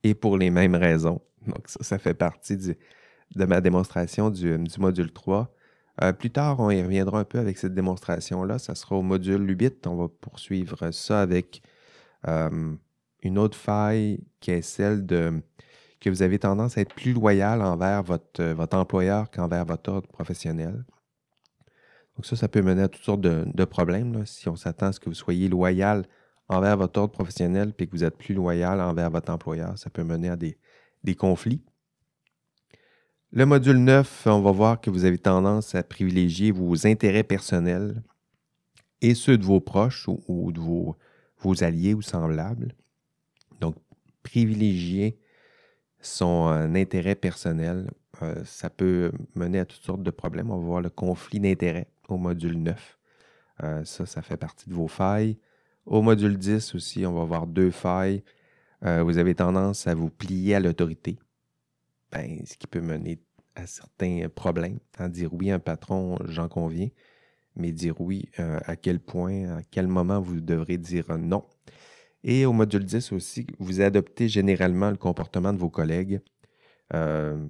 Et 0.03 0.13
pour 0.13 0.37
les 0.37 0.51
mêmes 0.51 0.75
raisons. 0.75 1.21
Donc, 1.45 1.67
ça, 1.67 1.83
ça 1.83 1.97
fait 1.97 2.13
partie 2.13 2.57
de 2.57 3.45
ma 3.45 3.59
démonstration 3.59 4.29
du, 4.29 4.57
du 4.57 4.79
module 4.79 5.11
3. 5.11 5.53
Euh, 6.01 6.11
plus 6.13 6.31
tard, 6.31 6.59
on 6.59 6.69
y 6.69 6.81
reviendra 6.81 7.19
un 7.19 7.23
peu 7.23 7.39
avec 7.39 7.57
cette 7.57 7.73
démonstration-là. 7.73 8.59
Ça 8.59 8.75
sera 8.75 8.95
au 8.95 9.01
module 9.01 9.49
8. 9.49 9.87
On 9.87 9.95
va 9.95 10.07
poursuivre 10.07 10.91
ça 10.91 11.21
avec 11.21 11.61
euh, 12.27 12.75
une 13.21 13.37
autre 13.37 13.57
faille 13.57 14.19
qui 14.39 14.51
est 14.51 14.61
celle 14.61 15.05
de 15.05 15.41
que 16.01 16.09
vous 16.09 16.21
avez 16.21 16.37
tendance 16.37 16.77
à 16.77 16.81
être 16.81 16.93
plus 16.93 17.13
loyal 17.13 17.61
envers 17.61 18.03
votre, 18.03 18.41
euh, 18.41 18.53
votre 18.53 18.77
employeur 18.77 19.31
qu'envers 19.31 19.65
votre 19.65 19.91
ordre 19.91 20.07
professionnel. 20.07 20.85
Donc 22.15 22.25
ça, 22.25 22.35
ça 22.35 22.47
peut 22.47 22.61
mener 22.61 22.83
à 22.83 22.87
toutes 22.87 23.03
sortes 23.03 23.21
de, 23.21 23.65
problèmes. 23.65 24.25
Si 24.25 24.47
on 24.47 24.55
s'attend 24.55 24.87
à 24.87 24.91
ce 24.91 24.99
que 24.99 25.09
vous 25.09 25.15
soyez 25.15 25.49
loyal 25.49 26.05
envers 26.47 26.77
votre 26.77 26.99
ordre 26.99 27.13
professionnel 27.13 27.73
puis 27.73 27.87
que 27.87 27.91
vous 27.91 28.03
êtes 28.03 28.17
plus 28.17 28.33
loyal 28.33 28.79
envers 28.79 29.09
votre 29.09 29.31
employeur. 29.31 29.77
Ça 29.77 29.89
peut 29.89 30.03
mener 30.03 30.29
à 30.29 30.35
des, 30.35 30.57
conflits. 31.15 31.63
Le 33.37 33.45
module 33.45 33.79
9, 33.79 34.27
on 34.27 34.39
va 34.39 34.51
voir 34.53 34.79
que 34.79 34.89
vous 34.89 35.03
avez 35.03 35.17
tendance 35.17 35.75
à 35.75 35.83
privilégier 35.83 36.51
vos 36.53 36.87
intérêts 36.87 37.25
personnels 37.25 38.01
et 39.01 39.13
ceux 39.13 39.37
de 39.37 39.43
vos 39.43 39.59
proches 39.59 40.07
ou, 40.07 40.53
de 40.53 40.59
vos, 40.61 40.95
alliés 41.61 41.93
ou 41.93 42.01
semblables. 42.01 42.73
Donc, 43.59 43.75
privilégier 44.23 45.19
son 45.99 46.47
euh, 46.47 46.73
intérêt 46.75 47.15
personnel, 47.15 47.91
euh, 48.21 48.41
ça 48.45 48.69
peut 48.69 49.11
mener 49.35 49.59
à 49.59 49.65
toutes 49.65 49.83
sortes 49.83 50.03
de 50.03 50.11
problèmes. 50.11 50.49
On 50.49 50.59
va 50.59 50.65
voir 50.65 50.81
le 50.81 50.89
conflit 50.89 51.41
d'intérêts 51.41 51.89
au 52.07 52.15
module 52.15 52.57
9. 52.63 52.97
Euh, 53.63 53.83
ça, 53.83 54.05
ça 54.05 54.21
fait 54.21 54.37
partie 54.37 54.69
de 54.69 54.73
vos 54.73 54.87
failles. 54.87 55.37
Au 55.85 56.01
module 56.01 56.37
10 56.37 56.73
aussi, 56.73 57.05
on 57.05 57.11
va 57.11 57.25
voir 57.25 57.47
deux 57.47 57.71
failles. 57.71 58.23
Vous 58.81 59.17
avez 59.17 59.33
tendance 59.33 59.87
à 59.87 59.95
vous 59.95 60.11
plier 60.11 60.53
à 60.53 60.59
l'autorité, 60.59 61.17
ben, 62.11 62.39
ce 62.45 62.55
qui 62.55 62.67
peut 62.67 62.81
mener 62.81 63.19
à 63.55 63.67
certains 63.67 64.27
problèmes. 64.33 64.79
En 64.99 65.09
dire 65.09 65.33
oui 65.33 65.51
à 65.51 65.55
un 65.55 65.59
patron, 65.59 66.17
j'en 66.27 66.47
conviens, 66.47 66.89
mais 67.55 67.71
dire 67.71 67.99
oui, 68.01 68.29
euh, 68.39 68.59
à 68.65 68.75
quel 68.75 68.99
point, 68.99 69.57
à 69.57 69.61
quel 69.63 69.87
moment 69.87 70.19
vous 70.19 70.41
devrez 70.41 70.77
dire 70.77 71.17
non. 71.17 71.45
Et 72.23 72.45
au 72.45 72.53
module 72.53 72.85
10 72.85 73.11
aussi, 73.11 73.47
vous 73.59 73.81
adoptez 73.81 74.27
généralement 74.27 74.89
le 74.89 74.97
comportement 74.97 75.53
de 75.53 75.57
vos 75.57 75.69
collègues. 75.69 76.21
Euh, 76.93 77.45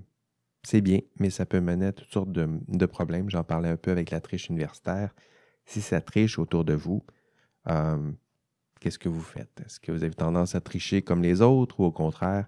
c'est 0.63 0.81
bien, 0.81 0.99
mais 1.19 1.29
ça 1.29 1.45
peut 1.45 1.61
mener 1.61 1.87
à 1.87 1.93
toutes 1.93 2.11
sortes 2.11 2.31
de, 2.31 2.47
de 2.67 2.85
problèmes. 2.85 3.29
J'en 3.29 3.43
parlais 3.43 3.69
un 3.69 3.77
peu 3.77 3.91
avec 3.91 4.11
la 4.11 4.19
triche 4.19 4.49
universitaire. 4.49 5.13
Si 5.65 5.81
ça 5.81 6.01
triche 6.01 6.37
autour 6.39 6.65
de 6.65 6.73
vous, 6.73 7.03
qu'est-ce 8.79 8.99
que 8.99 9.09
vous 9.09 9.21
faites? 9.21 9.61
Est-ce 9.65 9.79
que 9.79 9.91
vous 9.91 10.03
avez 10.03 10.13
tendance 10.13 10.55
à 10.55 10.61
tricher 10.61 11.01
comme 11.01 11.21
les 11.21 11.41
autres 11.41 11.79
ou 11.79 11.85
au 11.85 11.91
contraire 11.91 12.47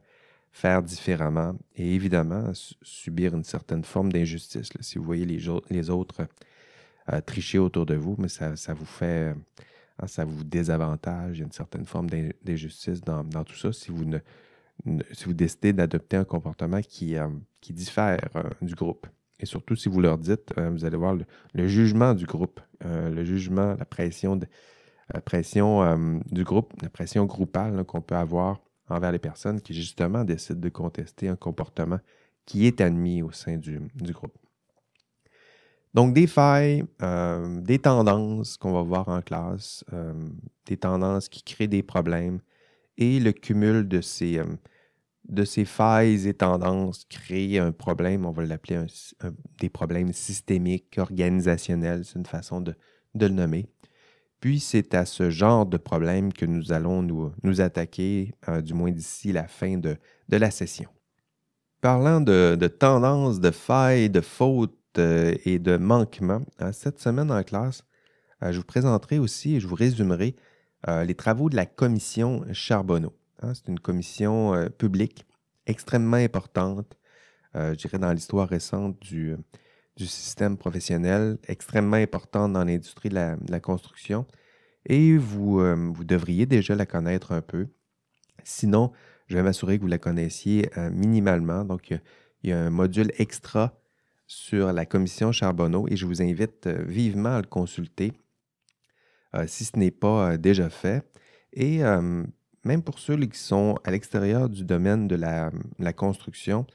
faire 0.51 0.81
différemment 0.81 1.55
et 1.75 1.93
évidemment 1.93 2.51
subir 2.81 3.35
une 3.35 3.43
certaine 3.43 3.83
forme 3.83 4.11
d'injustice? 4.11 4.69
Si 4.79 4.97
vous 4.97 5.03
voyez 5.03 5.25
les, 5.25 5.89
autres 5.89 6.27
euh, 7.11 7.21
tricher 7.21 7.59
autour 7.59 7.85
de 7.85 7.95
vous, 7.95 8.15
mais 8.17 8.27
ça, 8.27 8.53
vous 8.73 8.85
fait, 8.85 9.35
hein, 9.99 10.07
ça 10.07 10.25
vous 10.25 10.43
désavantage, 10.43 11.37
il 11.37 11.39
y 11.39 11.43
a 11.43 11.45
une 11.45 11.51
certaine 11.51 11.85
forme 11.85 12.07
d'injustice 12.43 13.01
dans, 13.01 13.23
tout 13.43 13.55
ça 13.55 13.71
si 13.71 13.91
vous, 13.91 14.05
ne, 14.05 14.19
si 15.11 15.25
vous 15.25 15.33
décidez 15.33 15.73
d'adopter 15.73 16.17
un 16.17 16.25
comportement 16.25 16.81
qui, 16.81 17.17
euh, 17.17 17.27
qui 17.61 17.73
diffère 17.73 18.19
euh, 18.35 18.43
du 18.61 18.75
groupe. 18.75 19.07
Et 19.39 19.45
surtout, 19.45 19.75
si 19.75 19.87
vous 19.87 20.01
leur 20.01 20.17
dites, 20.17 20.51
vous 20.57 20.83
allez 20.83 20.97
voir 20.97 21.15
le, 21.53 21.67
jugement 21.67 22.15
du 22.15 22.25
groupe, 22.25 22.59
le 22.83 23.23
jugement, 23.23 23.75
la 23.77 23.85
pression 23.85 24.35
de, 24.35 24.47
la 25.13 25.21
pression 25.21 26.19
du 26.31 26.43
groupe, 26.43 26.73
la 26.81 26.89
pression 26.89 27.25
groupale 27.25 27.83
qu'on 27.83 28.01
peut 28.01 28.15
avoir 28.15 28.59
envers 28.89 29.11
les 29.11 29.19
personnes 29.19 29.61
qui 29.61 29.73
justement 29.73 30.23
décident 30.23 30.59
de 30.59 30.69
contester 30.69 31.27
un 31.27 31.35
comportement 31.35 31.99
qui 32.45 32.65
est 32.65 32.81
admis 32.81 33.21
au 33.21 33.31
sein 33.31 33.57
du, 33.57 33.81
groupe. 34.11 34.37
Donc 35.93 36.13
des 36.13 36.27
failles, 36.27 36.85
euh, 37.01 37.59
des 37.61 37.79
tendances 37.79 38.57
qu'on 38.57 38.71
va 38.71 38.81
voir 38.81 39.07
en 39.09 39.21
classe, 39.21 39.83
euh, 39.93 40.13
des 40.65 40.77
tendances 40.77 41.27
qui 41.27 41.43
créent 41.43 41.67
des 41.67 41.83
problèmes 41.83 42.39
et 42.97 43.19
le 43.19 43.31
cumul 43.31 43.87
de 43.87 44.01
ces, 44.01 44.41
de 45.27 45.43
ces 45.43 45.65
failles 45.65 46.27
et 46.27 46.33
tendances 46.33 47.05
crée 47.05 47.59
un 47.59 47.71
problème, 47.71 48.25
on 48.25 48.31
va 48.31 48.45
l'appeler 48.45 48.85
des 49.59 49.69
problèmes 49.69 50.13
systémiques, 50.13 50.97
organisationnels, 50.97 52.05
c'est 52.05 52.17
une 52.17 52.25
façon 52.25 52.61
de, 52.61 52.75
de 53.15 53.25
le 53.27 53.33
nommer. 53.33 53.69
Puis 54.39 54.59
c'est 54.59 54.93
à 54.93 55.05
ce 55.05 55.29
genre 55.29 55.65
de 55.65 55.77
problème 55.77 56.31
que 56.31 56.45
nous 56.45 56.71
allons 56.71 57.01
nous, 57.01 57.61
attaquer, 57.61 58.35
euh, 58.47 58.61
du 58.61 58.73
moins 58.73 58.91
d'ici 58.91 59.31
la 59.31 59.47
fin 59.47 59.77
de, 59.77 59.97
la 60.29 60.51
session. 60.51 60.89
Parlant 61.81 62.21
de, 62.21 62.55
de 62.59 62.67
tendances, 62.67 63.39
de 63.39 63.51
failles, 63.51 64.09
de 64.09 64.21
fautes 64.21 64.75
euh, 64.99 65.35
et 65.45 65.57
de 65.57 65.77
manquements, 65.77 66.41
hein, 66.59 66.71
cette 66.71 66.99
semaine 66.99 67.31
en 67.31 67.43
classe, 67.43 67.83
euh, 68.43 68.51
je 68.51 68.59
vous 68.59 68.65
présenterai 68.65 69.17
aussi 69.17 69.55
et 69.55 69.59
je 69.59 69.67
vous 69.67 69.75
résumerai 69.75 70.35
les 71.05 71.15
travaux 71.15 71.49
de 71.49 71.55
la 71.55 71.65
commission 71.65 72.45
Charbonneau. 72.53 73.11
Hein. 73.41 73.53
c'est 73.55 73.67
une 73.67 73.79
commission 73.79 74.69
publique 74.77 75.25
extrêmement 75.65 76.17
importante, 76.17 76.97
je 77.55 77.73
dirais, 77.73 77.97
dans 77.97 78.13
l'histoire 78.13 78.47
récente 78.47 78.97
du, 79.01 79.35
du 79.97 80.05
système 80.05 80.57
professionnel 80.57 81.37
extrêmement 81.47 81.97
importante 81.97 82.53
dans 82.53 82.63
l'industrie 82.63 83.09
de, 83.09 83.15
la, 83.15 83.59
construction 83.59 84.25
et 84.85 85.17
vous, 85.17 85.59
euh, 85.59 85.75
vous 85.91 86.03
devriez 86.03 86.45
déjà 86.45 86.75
la 86.75 86.85
connaître 86.85 87.31
un 87.31 87.41
peu. 87.41 87.67
Sinon, 88.43 88.91
je 89.27 89.35
vais 89.35 89.43
m'assurer 89.43 89.77
que 89.77 89.81
vous 89.81 89.89
la 89.89 89.97
connaissiez 89.97 90.69
euh, 90.77 90.89
minimalement. 90.91 91.65
Donc, 91.65 91.89
il 91.89 92.49
y, 92.49 92.53
a 92.53 92.59
un 92.59 92.69
module 92.69 93.11
extra 93.17 93.77
sur 94.27 94.71
la 94.71 94.85
commission 94.85 95.31
Charbonneau 95.31 95.87
et 95.89 95.97
je 95.97 96.05
vous 96.05 96.21
invite 96.21 96.67
euh, 96.67 96.83
vivement 96.83 97.35
à 97.35 97.41
le 97.41 97.47
consulter 97.47 98.13
si 99.45 99.65
ce 99.65 99.77
n'est 99.77 99.91
pas 99.91 100.35
déjà 100.37 100.67
fait. 100.67 101.03
Et 101.53 101.81
même 102.63 102.81
pour 102.81 102.97
ceux 102.97 103.17
qui 103.17 103.37
sont 103.37 103.77
à 103.83 103.91
l'extérieur 103.91 104.49
du 104.49 104.63
domaine 104.63 105.07
de 105.07 105.15
la 105.15 105.93
construction, 105.93 106.65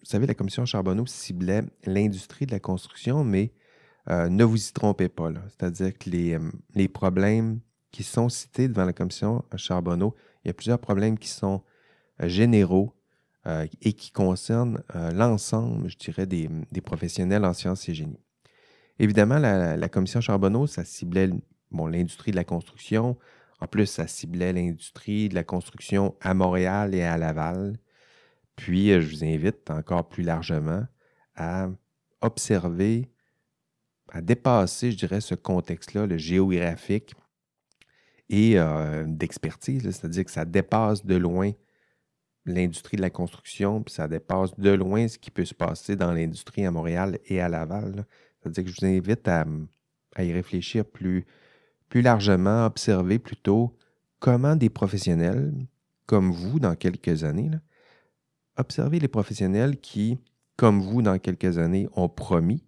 vous 0.00 0.06
savez, 0.06 0.26
la 0.26 0.34
commission 0.34 0.64
Charbonneau 0.64 1.06
ciblait 1.06 1.62
l'industrie 1.84 2.46
de 2.46 2.52
la 2.52 2.60
construction, 2.60 3.22
mais 3.22 3.52
euh, 4.08 4.28
ne 4.28 4.44
vous 4.44 4.68
y 4.68 4.72
trompez 4.72 5.08
pas. 5.08 5.30
C'est-à-dire 5.48 5.96
que 5.96 6.08
les, 6.08 6.34
euh, 6.34 6.50
les, 6.74 6.88
problèmes 6.88 7.60
qui 7.92 8.02
sont 8.02 8.28
cités 8.28 8.68
devant 8.68 8.86
la 8.86 8.92
commission 8.92 9.44
Charbonneau, 9.56 10.14
il 10.44 10.48
y 10.48 10.50
a 10.50 10.54
plusieurs 10.54 10.78
problèmes 10.78 11.18
qui 11.18 11.28
sont 11.28 11.62
euh, 12.22 12.28
généraux 12.28 12.94
et 13.80 13.94
qui 13.94 14.12
concernent 14.12 14.82
l'ensemble, 15.14 15.88
je 15.88 15.96
dirais, 15.96 16.26
des, 16.26 16.48
professionnels 16.84 17.46
en 17.46 17.54
sciences 17.54 17.88
et 17.88 17.94
génie. 17.94 18.20
Évidemment, 18.98 19.38
la, 19.38 19.78
la 19.78 19.88
commission 19.88 20.20
Charbonneau, 20.20 20.66
ça 20.66 20.84
ciblait 20.84 21.30
bon, 21.70 21.86
l'industrie 21.86 22.32
de 22.32 22.36
la 22.36 22.44
construction. 22.44 23.16
En 23.58 23.66
plus, 23.66 23.86
ça 23.86 24.06
ciblait 24.06 24.52
l'industrie 24.52 25.30
de 25.30 25.34
la 25.34 25.42
construction 25.42 26.14
à 26.20 26.34
Montréal 26.34 26.94
et 26.94 27.02
à 27.02 27.16
Laval. 27.16 27.78
Puis, 28.60 28.92
euh, 28.92 29.00
je 29.00 29.08
vous 29.08 29.24
invite 29.24 29.70
encore 29.70 30.06
plus 30.06 30.22
largement 30.22 30.86
à 31.34 31.70
observer, 32.20 33.10
à 34.10 34.20
dépasser, 34.20 34.92
je 34.92 34.98
dirais, 34.98 35.22
ce 35.22 35.34
contexte-là, 35.34 36.06
le 36.06 36.18
géographique 36.18 37.14
et 38.28 38.58
euh, 38.58 39.04
d'expertise, 39.06 39.82
c'est-à-dire 39.84 40.26
que 40.26 40.30
ça 40.30 40.44
dépasse 40.44 41.06
de 41.06 41.16
loin 41.16 41.52
l'industrie 42.44 42.98
de 42.98 43.02
la 43.02 43.08
construction, 43.08 43.82
puis 43.82 43.94
ça 43.94 44.08
dépasse 44.08 44.54
de 44.58 44.70
loin 44.70 45.08
ce 45.08 45.16
qui 45.16 45.30
peut 45.30 45.46
se 45.46 45.54
passer 45.54 45.96
dans 45.96 46.12
l'industrie 46.12 46.66
à 46.66 46.70
Montréal 46.70 47.18
et 47.28 47.40
à 47.40 47.48
Laval. 47.48 48.04
C'est-à-dire 48.42 48.64
que 48.64 48.70
je 48.70 48.76
vous 48.78 48.86
invite 48.86 49.26
à, 49.26 49.46
y 50.18 50.32
réfléchir 50.34 50.84
plus, 50.84 51.24
plus 51.88 52.02
largement, 52.02 52.66
observer 52.66 53.18
plutôt 53.18 53.74
comment 54.18 54.54
des 54.54 54.68
professionnels 54.68 55.54
comme 56.04 56.30
vous, 56.30 56.60
dans 56.60 56.74
quelques 56.74 57.24
années, 57.24 57.50
observez 58.60 58.98
les 58.98 59.08
professionnels 59.08 59.78
qui, 59.80 60.18
comme 60.56 60.80
vous 60.80 61.02
dans 61.02 61.18
quelques 61.18 61.58
années, 61.58 61.88
ont 61.94 62.08
promis 62.08 62.62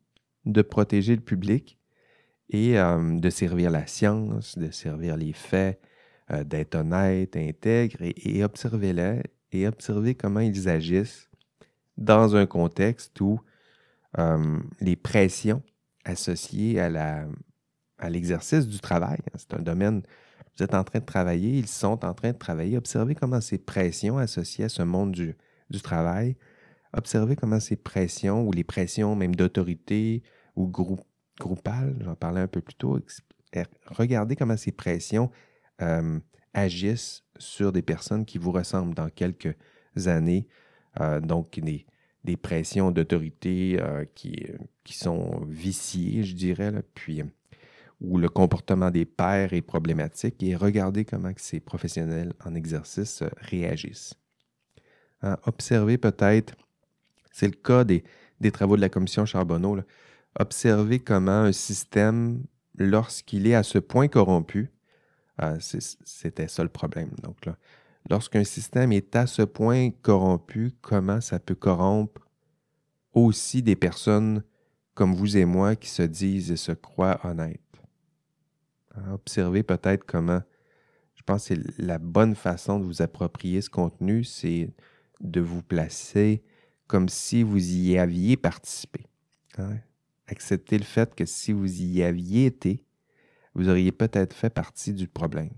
de 0.45 0.63
protéger 0.63 1.15
le 1.15 1.23
public 1.23 1.79
et 2.49 2.79
euh, 2.79 3.19
de 3.19 3.31
servir 3.31 3.71
la 3.71 3.87
science, 3.87 4.59
de 4.59 4.71
servir 4.71 5.17
les 5.17 5.33
faits, 5.33 5.81
euh, 6.31 6.45
d'être 6.45 6.75
honnête, 6.75 7.37
intègre, 7.37 7.99
et, 8.01 8.45
observez-les 8.45 9.23
et 9.53 9.67
observez 9.67 10.15
comment 10.15 10.41
ils 10.41 10.69
agissent 10.69 11.29
dans 11.97 12.37
un 12.37 12.47
contexte 12.47 13.21
où 13.21 13.39
euh, 14.19 14.59
les 14.81 14.97
pressions 14.97 15.63
associées 16.05 16.81
à, 16.81 17.27
à 17.99 18.11
l'exercice 18.11 18.67
du 18.67 18.81
travail, 18.81 19.19
hein, 19.27 19.37
c'est 19.37 19.55
un 19.55 19.63
domaine, 19.63 20.03
vous 20.57 20.65
êtes 20.65 20.75
en 20.75 20.85
train 20.85 20.99
de 20.99 21.05
travailler, 21.05 21.59
ils 21.59 21.69
sont 21.69 22.05
en 22.05 22.13
train 22.13 22.33
de 22.33 22.39
travailler, 22.39 22.77
observez 22.77 23.15
comment 23.15 23.41
ces 23.41 23.59
pressions 23.59 24.19
associées 24.19 24.65
à 24.65 24.69
ce 24.69 24.83
monde 24.83 25.13
du, 25.13 25.37
du 25.73 25.81
travail, 25.81 26.37
observez 26.93 27.37
comment 27.37 27.61
ces 27.61 27.77
pressions 27.77 28.47
ou 28.47 28.53
les 28.53 28.65
pressions 28.65 29.17
même 29.17 29.35
d'autorité 29.35 30.23
ou 30.57 30.69
groupe, 30.69 31.03
groupales, 31.39 31.97
j'en 32.01 32.15
parlais 32.15 32.41
un 32.41 32.47
peu 32.47 32.61
plus 32.61 32.75
tôt, 32.75 33.01
er, 33.53 33.65
regardez 33.87 34.37
comment 34.37 34.57
ces 34.57 34.73
pressions 34.73 35.31
euh, 35.81 36.21
agissent 36.55 37.25
sur 37.39 37.73
des 37.73 37.83
personnes 37.83 38.25
qui 38.25 38.39
vous 38.39 38.53
ressemblent 38.53 38.95
dans 38.95 39.09
quelques 39.09 39.57
années. 40.07 40.47
Euh, 41.01 41.21
donc, 41.21 41.59
des, 41.59 41.87
des 42.25 42.37
pressions 42.37 42.91
d'autorité 42.91 43.79
euh, 43.81 44.05
qui, 44.15 44.47
qui, 44.85 44.95
sont 44.95 45.45
viciées, 45.47 46.23
je 46.23 46.35
dirais, 46.35 46.73
puis 46.95 47.23
où 48.01 48.19
le 48.19 48.29
comportement 48.29 48.91
des 48.91 49.05
pairs 49.05 49.55
est 49.55 49.63
problématique 49.63 50.43
et 50.43 50.57
regardez 50.57 51.05
comment 51.05 51.33
ces 51.37 51.61
professionnels 51.61 52.35
en 52.45 52.55
exercice 52.55 53.23
réagissent 53.37 54.15
observer 55.47 55.99
peut-être, 55.99 56.55
c'est 57.33 57.47
le 57.47 57.55
cas 57.55 57.85
des, 57.85 58.03
travaux 58.53 58.77
de 58.77 58.81
la 58.81 58.89
commission 58.89 59.25
Charbonneau, 59.25 59.79
observer 60.39 60.99
comment 60.99 61.43
un 61.43 61.53
système, 61.53 62.43
lorsqu'il 62.77 63.47
est 63.47 63.55
à 63.55 63.63
ce 63.63 63.79
point 63.79 64.09
corrompu, 64.09 64.71
Euh, 65.41 65.59
c'était 65.61 66.49
ça 66.49 66.63
le 66.63 66.69
problème. 66.69 67.11
Donc 67.23 67.47
là, 67.47 67.57
lorsqu'un 68.11 68.45
système 68.45 68.93
est 68.93 69.17
à 69.17 69.27
ce 69.27 69.43
point 69.43 69.91
corrompu, 69.91 70.73
comment 70.81 71.21
ça 71.21 71.39
peut 71.39 71.55
corrompre 71.55 72.29
aussi 73.13 73.63
des 73.63 73.77
personnes 73.77 74.45
comme 74.95 75.15
vous 75.15 75.37
et 75.37 75.47
moi 75.47 75.75
qui 75.75 75.89
se 75.89 76.03
disent 76.03 76.51
et 76.51 76.57
se 76.57 76.73
croient 76.73 77.19
honnêtes? 77.25 77.61
Hein, 78.95 79.13
observez 79.13 79.63
peut-être 79.63 80.05
comment, 80.05 80.43
je 81.15 81.23
pense 81.23 81.49
que 81.49 81.55
la 81.79 81.99
bonne 81.99 82.35
façon 82.35 82.79
de 82.79 82.85
vous 82.85 83.01
approprier 83.01 83.63
ce 83.63 83.71
contenu, 83.71 84.23
c'est 84.25 84.69
de 85.23 85.41
vous 85.41 85.63
placer 85.63 86.43
comme 86.87 87.09
si 87.09 87.43
vous 87.43 87.73
y 87.73 87.97
aviez 87.97 88.37
participé. 88.37 89.07
Hein? 89.57 89.79
Acceptez 90.27 90.79
le 90.79 90.85
fait 90.85 91.15
que 91.15 91.25
si 91.25 91.53
vous 91.53 91.81
y 91.81 92.03
aviez 92.03 92.47
été, 92.47 92.85
vous 93.55 93.69
auriez 93.69 93.93
peut-être 93.93 94.35
fait 94.35 94.51
partie 94.51 94.93
du 94.93 95.09
problème. 95.09 95.51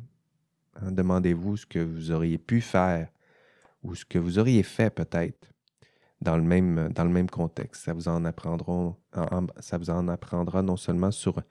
Hein, 0.76 0.92
demandez-vous 0.92 1.56
ce 1.56 1.66
que 1.66 1.78
vous 1.78 2.10
auriez 2.10 2.38
pu 2.38 2.60
faire 2.60 3.08
ou 3.82 3.94
ce 3.94 4.04
que 4.04 4.18
vous 4.18 4.38
auriez 4.38 4.62
fait 4.62 4.90
peut-être 4.90 5.50
dans 6.20 6.36
le 6.36 6.42
même, 6.42 7.30
contexte. 7.30 7.84
Ça 7.84 7.92
vous, 7.92 8.08
en 8.08 8.24
apprendra, 8.24 8.96
non 10.62 10.76
seulement 10.76 11.10
sur 11.10 11.42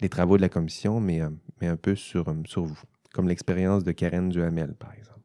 les 0.00 0.08
travaux 0.08 0.36
de 0.36 0.42
la 0.42 0.48
commission, 0.48 1.00
mais, 1.00 1.20
euh, 1.20 1.30
un 1.60 1.76
peu 1.76 1.94
sur, 1.94 2.34
sur 2.46 2.64
vous, 2.64 2.80
comme 3.12 3.28
l'expérience 3.28 3.84
de 3.84 3.92
Karen 3.92 4.30
Duhamel, 4.30 4.74
par 4.74 4.94
exemple. 4.94 5.21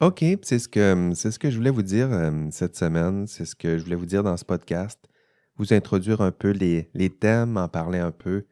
OK, 0.00 0.24
c'est 0.42 0.58
ce, 0.58 0.68
que, 0.68 1.12
c'est 1.14 1.30
ce 1.30 1.38
que 1.38 1.50
je 1.50 1.56
voulais 1.56 1.70
vous 1.70 1.82
dire 1.82 2.12
euh, 2.12 2.48
cette 2.50 2.76
semaine, 2.76 3.26
c'est 3.26 3.46
ce 3.46 3.56
que 3.56 3.78
je 3.78 3.84
voulais 3.84 3.96
vous 3.96 4.06
dire 4.06 4.22
dans 4.22 4.36
ce 4.36 4.44
podcast, 4.44 5.00
vous 5.56 5.72
introduire 5.72 6.20
un 6.20 6.32
peu 6.32 6.50
les, 6.50 6.90
les 6.92 7.08
thèmes, 7.08 7.56
en 7.56 7.68
parler 7.68 7.98
un 7.98 8.10
peu 8.10 8.44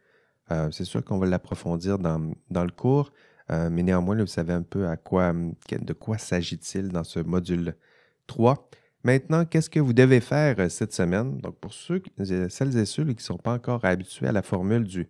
euh, 0.50 0.70
c'est 0.70 0.84
sûr 0.84 1.02
qu'on 1.04 1.18
va 1.18 1.26
l'approfondir 1.26 1.98
dans, 1.98 2.18
le 2.50 2.70
cours, 2.70 3.12
euh, 3.50 3.70
mais 3.70 3.82
néanmoins, 3.82 4.16
vous 4.16 4.26
savez 4.26 4.52
un 4.52 4.62
peu 4.62 4.88
à 4.88 4.96
quoi, 4.96 5.32
de 5.32 5.92
quoi 5.92 6.18
s'agit-il 6.18 6.88
dans 6.88 7.04
ce 7.04 7.20
module 7.20 7.76
3. 8.26 8.68
Maintenant, 9.04 9.44
qu'est-ce 9.44 9.70
que 9.70 9.80
vous 9.80 9.92
devez 9.92 10.20
faire 10.20 10.56
euh, 10.58 10.68
cette 10.68 10.92
semaine? 10.92 11.38
Donc, 11.38 11.58
pour 11.58 11.72
ceux, 11.72 12.02
celles 12.48 12.76
et 12.76 12.84
ceux 12.84 13.04
qui 13.04 13.14
ne 13.14 13.20
sont 13.20 13.38
pas 13.38 13.52
encore 13.52 13.84
habitués 13.84 14.26
à 14.26 14.32
la 14.32 14.42
formule 14.42 14.84
du, 14.84 15.08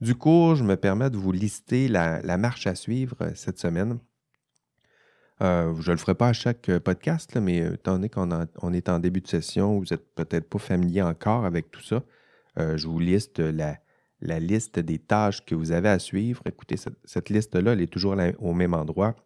du 0.00 0.14
cours, 0.14 0.56
je 0.56 0.64
me 0.64 0.76
permets 0.76 1.10
de 1.10 1.16
vous 1.16 1.32
lister 1.32 1.88
la, 1.88 2.36
marche 2.38 2.66
à 2.66 2.74
suivre 2.74 3.16
cette 3.34 3.58
semaine. 3.58 3.98
Je 5.42 5.90
ne 5.90 5.92
le 5.92 5.96
ferai 5.96 6.14
pas 6.14 6.28
à 6.28 6.32
chaque 6.32 6.70
podcast, 6.78 7.36
mais 7.36 7.58
étant 7.58 7.94
donné 7.94 8.08
qu'on 8.08 8.72
est 8.72 8.88
en 8.88 8.98
début 8.98 9.20
de 9.20 9.26
session, 9.26 9.78
vous 9.78 9.86
n'êtes 9.90 10.14
peut-être 10.14 10.48
pas 10.48 10.58
familier 10.58 11.02
encore 11.02 11.44
avec 11.44 11.70
tout 11.70 11.82
ça, 11.82 12.02
je 12.56 12.86
vous 12.86 13.00
liste 13.00 13.40
la, 13.40 13.78
liste 14.20 14.78
des 14.78 14.98
tâches 14.98 15.44
que 15.44 15.54
vous 15.54 15.72
avez 15.72 15.88
à 15.88 15.98
suivre. 15.98 16.42
Écoutez, 16.46 16.76
cette, 16.76 17.28
liste-là, 17.28 17.72
elle 17.72 17.80
est 17.80 17.92
toujours 17.92 18.16
au 18.38 18.54
même 18.54 18.72
endroit. 18.72 19.16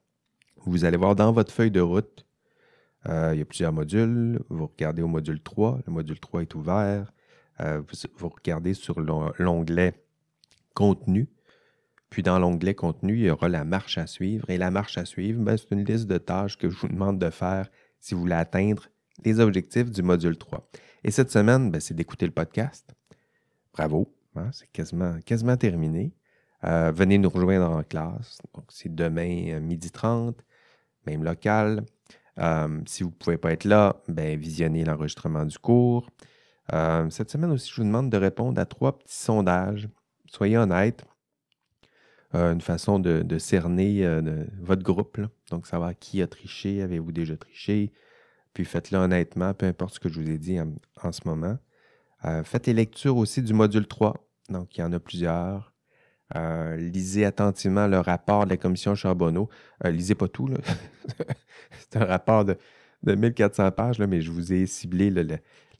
Vous 0.64 0.84
allez 0.84 0.96
voir 0.96 1.14
dans 1.14 1.32
votre 1.32 1.52
feuille 1.52 1.70
de 1.70 1.80
route, 1.80 2.26
euh, 3.08 3.30
il 3.34 3.38
y 3.38 3.42
a 3.42 3.44
plusieurs 3.44 3.72
modules. 3.72 4.40
Vous 4.48 4.66
regardez 4.66 5.02
au 5.02 5.08
module 5.08 5.40
3. 5.40 5.80
Le 5.86 5.92
module 5.92 6.18
3 6.18 6.42
est 6.42 6.54
ouvert. 6.54 7.12
Euh, 7.60 7.80
vous, 8.18 8.28
regardez 8.28 8.74
sur 8.74 9.00
l'onglet 9.00 9.94
Contenu. 10.74 11.28
Puis 12.10 12.22
dans 12.22 12.38
l'onglet 12.38 12.74
Contenu, 12.74 13.16
il 13.16 13.24
y 13.24 13.30
aura 13.30 13.48
la 13.48 13.64
marche 13.64 13.98
à 13.98 14.06
suivre. 14.06 14.48
Et 14.48 14.58
la 14.58 14.70
marche 14.70 14.98
à 14.98 15.04
suivre, 15.04 15.42
ben, 15.42 15.56
c'est 15.56 15.70
une 15.72 15.84
liste 15.84 16.06
de 16.06 16.18
tâches 16.18 16.56
que 16.56 16.70
je 16.70 16.76
vous 16.76 16.88
demande 16.88 17.18
de 17.18 17.30
faire 17.30 17.68
si 18.00 18.14
vous 18.14 18.20
voulez 18.20 18.34
atteindre 18.34 18.86
les 19.24 19.40
objectifs 19.40 19.90
du 19.90 20.02
module 20.02 20.36
3. 20.36 20.68
Et 21.04 21.10
cette 21.10 21.30
semaine, 21.30 21.70
ben, 21.70 21.80
c'est 21.80 21.94
d'écouter 21.94 22.26
le 22.26 22.32
podcast. 22.32 22.94
Bravo. 23.72 24.12
Hein, 24.36 24.50
c'est 24.52 24.70
quasiment, 24.70 25.56
terminé. 25.56 26.12
Euh, 26.64 26.92
venez 26.94 27.18
nous 27.18 27.28
rejoindre 27.28 27.70
en 27.70 27.82
classe. 27.82 28.38
Donc, 28.54 28.64
c'est 28.68 28.94
demain, 28.94 29.48
euh, 29.48 29.60
midi 29.60 29.90
30, 29.90 30.36
même 31.06 31.24
local. 31.24 31.84
Euh, 32.38 32.80
si 32.86 33.02
vous 33.02 33.10
ne 33.10 33.14
pouvez 33.14 33.38
pas 33.38 33.52
être 33.52 33.64
là, 33.64 33.96
ben, 34.08 34.38
visionnez 34.38 34.84
l'enregistrement 34.84 35.44
du 35.44 35.58
cours. 35.58 36.10
cette 37.10 37.30
semaine 37.30 37.52
aussi, 37.52 37.70
je 37.70 37.76
vous 37.76 37.86
demande 37.86 38.10
de 38.10 38.16
répondre 38.16 38.60
à 38.60 38.66
trois 38.66 38.98
petits 38.98 39.16
sondages. 39.16 39.88
Soyez 40.26 40.58
une 42.36 42.60
façon 42.60 42.98
de, 42.98 43.38
cerner 43.38 44.06
votre 44.60 44.82
groupe. 44.82 45.20
Donc, 45.50 45.66
savoir 45.66 45.92
qui 45.98 46.22
a 46.22 46.26
triché, 46.26 46.82
avez-vous 46.82 47.12
déjà 47.12 47.36
triché? 47.36 47.92
Puis 48.52 48.64
faites-le 48.64 48.98
honnêtement, 48.98 49.54
peu 49.54 49.66
importe 49.66 49.94
ce 49.94 50.00
que 50.00 50.08
je 50.08 50.20
vous 50.20 50.30
ai 50.30 50.38
dit 50.38 50.58
en, 50.60 51.12
ce 51.12 51.20
moment. 51.24 51.58
faites 52.44 52.66
les 52.66 52.74
lectures 52.74 53.16
aussi 53.16 53.42
du 53.42 53.54
module 53.54 53.86
3. 53.86 54.14
Donc, 54.48 54.76
il 54.76 54.80
y 54.80 54.84
en 54.84 54.92
a 54.92 55.00
plusieurs. 55.00 55.72
Euh, 56.34 56.76
lisez 56.76 57.24
attentivement 57.24 57.86
le 57.86 58.00
rapport 58.00 58.44
de 58.44 58.50
la 58.50 58.56
commission 58.56 58.94
Charbonneau. 58.94 59.48
Euh, 59.84 59.90
lisez 59.90 60.14
pas 60.14 60.28
tout. 60.28 60.48
C'est 61.78 61.96
un 61.96 62.04
rapport 62.04 62.44
de, 62.44 62.56
1400 63.04 63.70
pages, 63.70 64.00
mais 64.00 64.20
je 64.20 64.32
vous 64.32 64.52
ai 64.52 64.66
ciblé 64.66 65.10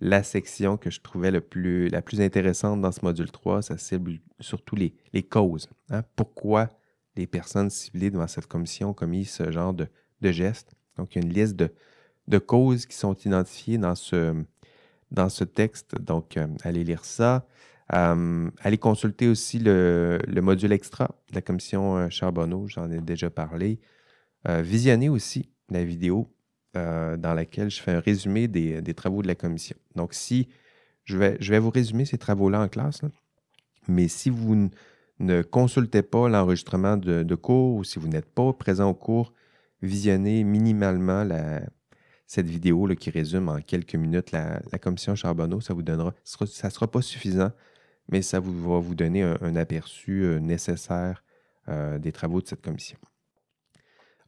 la 0.01 0.23
section 0.23 0.77
que 0.77 0.91
je 0.91 1.01
trouvais 1.01 1.31
la 1.31 1.41
plus 1.41 2.21
intéressante 2.21 2.81
dans 2.81 2.93
ce 2.93 3.01
module 3.03 3.31
3. 3.31 3.63
Ça 3.63 3.79
cible 3.79 4.19
surtout 4.41 4.77
les, 4.77 5.23
causes. 5.23 5.69
Hein. 5.91 6.03
Pourquoi 6.17 6.69
les 7.17 7.27
personnes 7.27 7.71
ciblées 7.71 8.11
devant 8.11 8.27
cette 8.27 8.47
commission 8.47 8.91
ont 8.91 8.95
commis 8.95 9.25
ce 9.25 9.51
genre 9.51 9.75
de, 9.75 9.89
gestes. 10.23 10.75
Donc, 10.99 11.15
il 11.15 11.23
y 11.23 11.25
a 11.25 11.27
une 11.27 11.33
liste 11.33 11.57
de, 11.57 12.39
causes 12.39 12.87
qui 12.87 12.97
sont 12.97 13.15
identifiées 13.15 13.79
dans 13.79 13.95
ce, 13.95 15.45
texte. 15.45 15.99
Donc, 16.01 16.37
euh, 16.37 16.47
allez 16.63 16.85
lire 16.85 17.05
ça. 17.05 17.47
Euh, 17.95 18.51
allez 18.61 18.79
consulter 18.79 19.29
aussi 19.29 19.59
le, 19.61 20.21
module 20.43 20.73
extra 20.73 21.07
de 21.31 21.37
la 21.37 21.43
commission 21.43 21.97
euh, 21.97 22.09
Charbonneau, 22.11 22.67
j'en 22.67 22.91
ai 22.91 23.01
déjà 23.01 23.31
parlé. 23.31 23.81
Visionnez 24.49 25.09
aussi 25.09 25.51
la 25.71 25.83
vidéo 25.83 26.33
dans 27.17 27.35
laquelle 27.35 27.71
je 27.71 27.81
fais 27.81 27.93
un 27.93 28.01
résumé 28.01 28.49
des, 28.49 28.95
travaux 28.95 29.23
de 29.23 29.29
la 29.29 29.35
commission. 29.35 29.77
Donc, 29.95 30.15
si 30.15 30.49
je 31.05 31.17
vais, 31.17 31.37
je 31.41 31.51
vais 31.53 31.59
vous 31.59 31.71
résumer 31.71 32.05
ces 32.05 32.19
travaux-là 32.19 32.61
en 32.61 32.69
classe, 32.69 33.01
mais 33.89 34.09
si 34.09 34.31
vous 34.31 34.71
ne 35.19 35.43
consultez 35.43 36.03
pas 36.03 36.29
l'enregistrement 36.29 36.97
de, 36.97 37.35
cours 37.35 37.77
ou 37.77 37.85
si 37.85 37.99
vous 37.99 38.09
n'êtes 38.09 38.27
pas 38.27 38.53
présent 38.53 38.91
au 38.91 38.95
cours, 38.95 39.33
visionnez 39.83 40.45
minimalement 40.45 41.27
cette 42.27 42.49
vidéo 42.49 42.89
qui 42.99 43.11
résume 43.11 43.49
en 43.49 43.61
quelques 43.61 43.95
minutes 43.95 44.33
la, 44.33 44.61
commission 44.81 45.15
Charbonneau. 45.15 45.61
Ça 45.61 45.75
vous 45.75 45.83
donnera, 45.83 46.15
ça 46.25 46.69
ne 46.69 46.73
sera 46.73 46.91
pas 46.91 47.03
suffisant 47.03 47.53
mais 48.09 48.23
ça 48.23 48.41
va 48.41 48.79
vous 48.79 48.95
donner 48.95 49.23
un, 49.23 49.57
aperçu 49.57 50.25
euh, 50.25 50.39
nécessaire 50.39 51.25
euh, 51.69 51.99
des 51.99 52.13
travaux 52.13 52.41
de 52.41 52.47
cette 52.47 52.63
commission. 52.63 52.99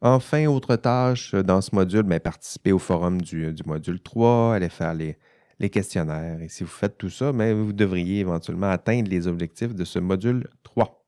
Enfin, 0.01 0.45
autre 0.47 0.75
tâche 0.75 1.33
euh, 1.33 1.43
dans 1.43 1.61
ce 1.61 1.75
module, 1.75 2.03
bien, 2.03 2.19
participer 2.19 2.71
au 2.71 2.79
forum 2.79 3.21
du, 3.21 3.53
module 3.65 3.99
3, 3.99 4.55
aller 4.55 4.69
faire 4.69 4.93
les, 4.93 5.17
questionnaires. 5.69 6.41
Et 6.41 6.47
si 6.47 6.63
vous 6.63 6.69
faites 6.69 6.97
tout 6.97 7.09
ça, 7.09 7.33
bien, 7.33 7.53
vous 7.53 7.73
devriez 7.73 8.19
éventuellement 8.19 8.69
atteindre 8.69 9.09
les 9.09 9.27
objectifs 9.27 9.75
de 9.75 9.83
ce 9.83 9.99
module 9.99 10.47
3. 10.63 11.05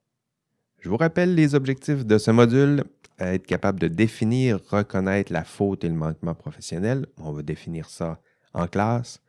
Je 0.80 0.89
vous 0.89 0.97
rappelle 0.97 1.36
les 1.36 1.56
objectifs 1.56 2.06
de 2.06 2.17
ce 2.17 2.32
module. 2.32 2.84
Être 3.19 3.45
capable 3.45 3.80
de 3.80 3.88
définir, 3.88 4.60
reconnaître 4.69 5.32
la 5.32 5.43
faute 5.43 5.84
et 5.84 5.89
le 5.89 5.95
manquement 5.95 6.34
professionnel. 6.34 7.06
On 7.17 7.32
va 7.32 7.43
définir 7.43 7.89
ça 7.89 8.19
en 8.54 8.67
classe 8.67 9.21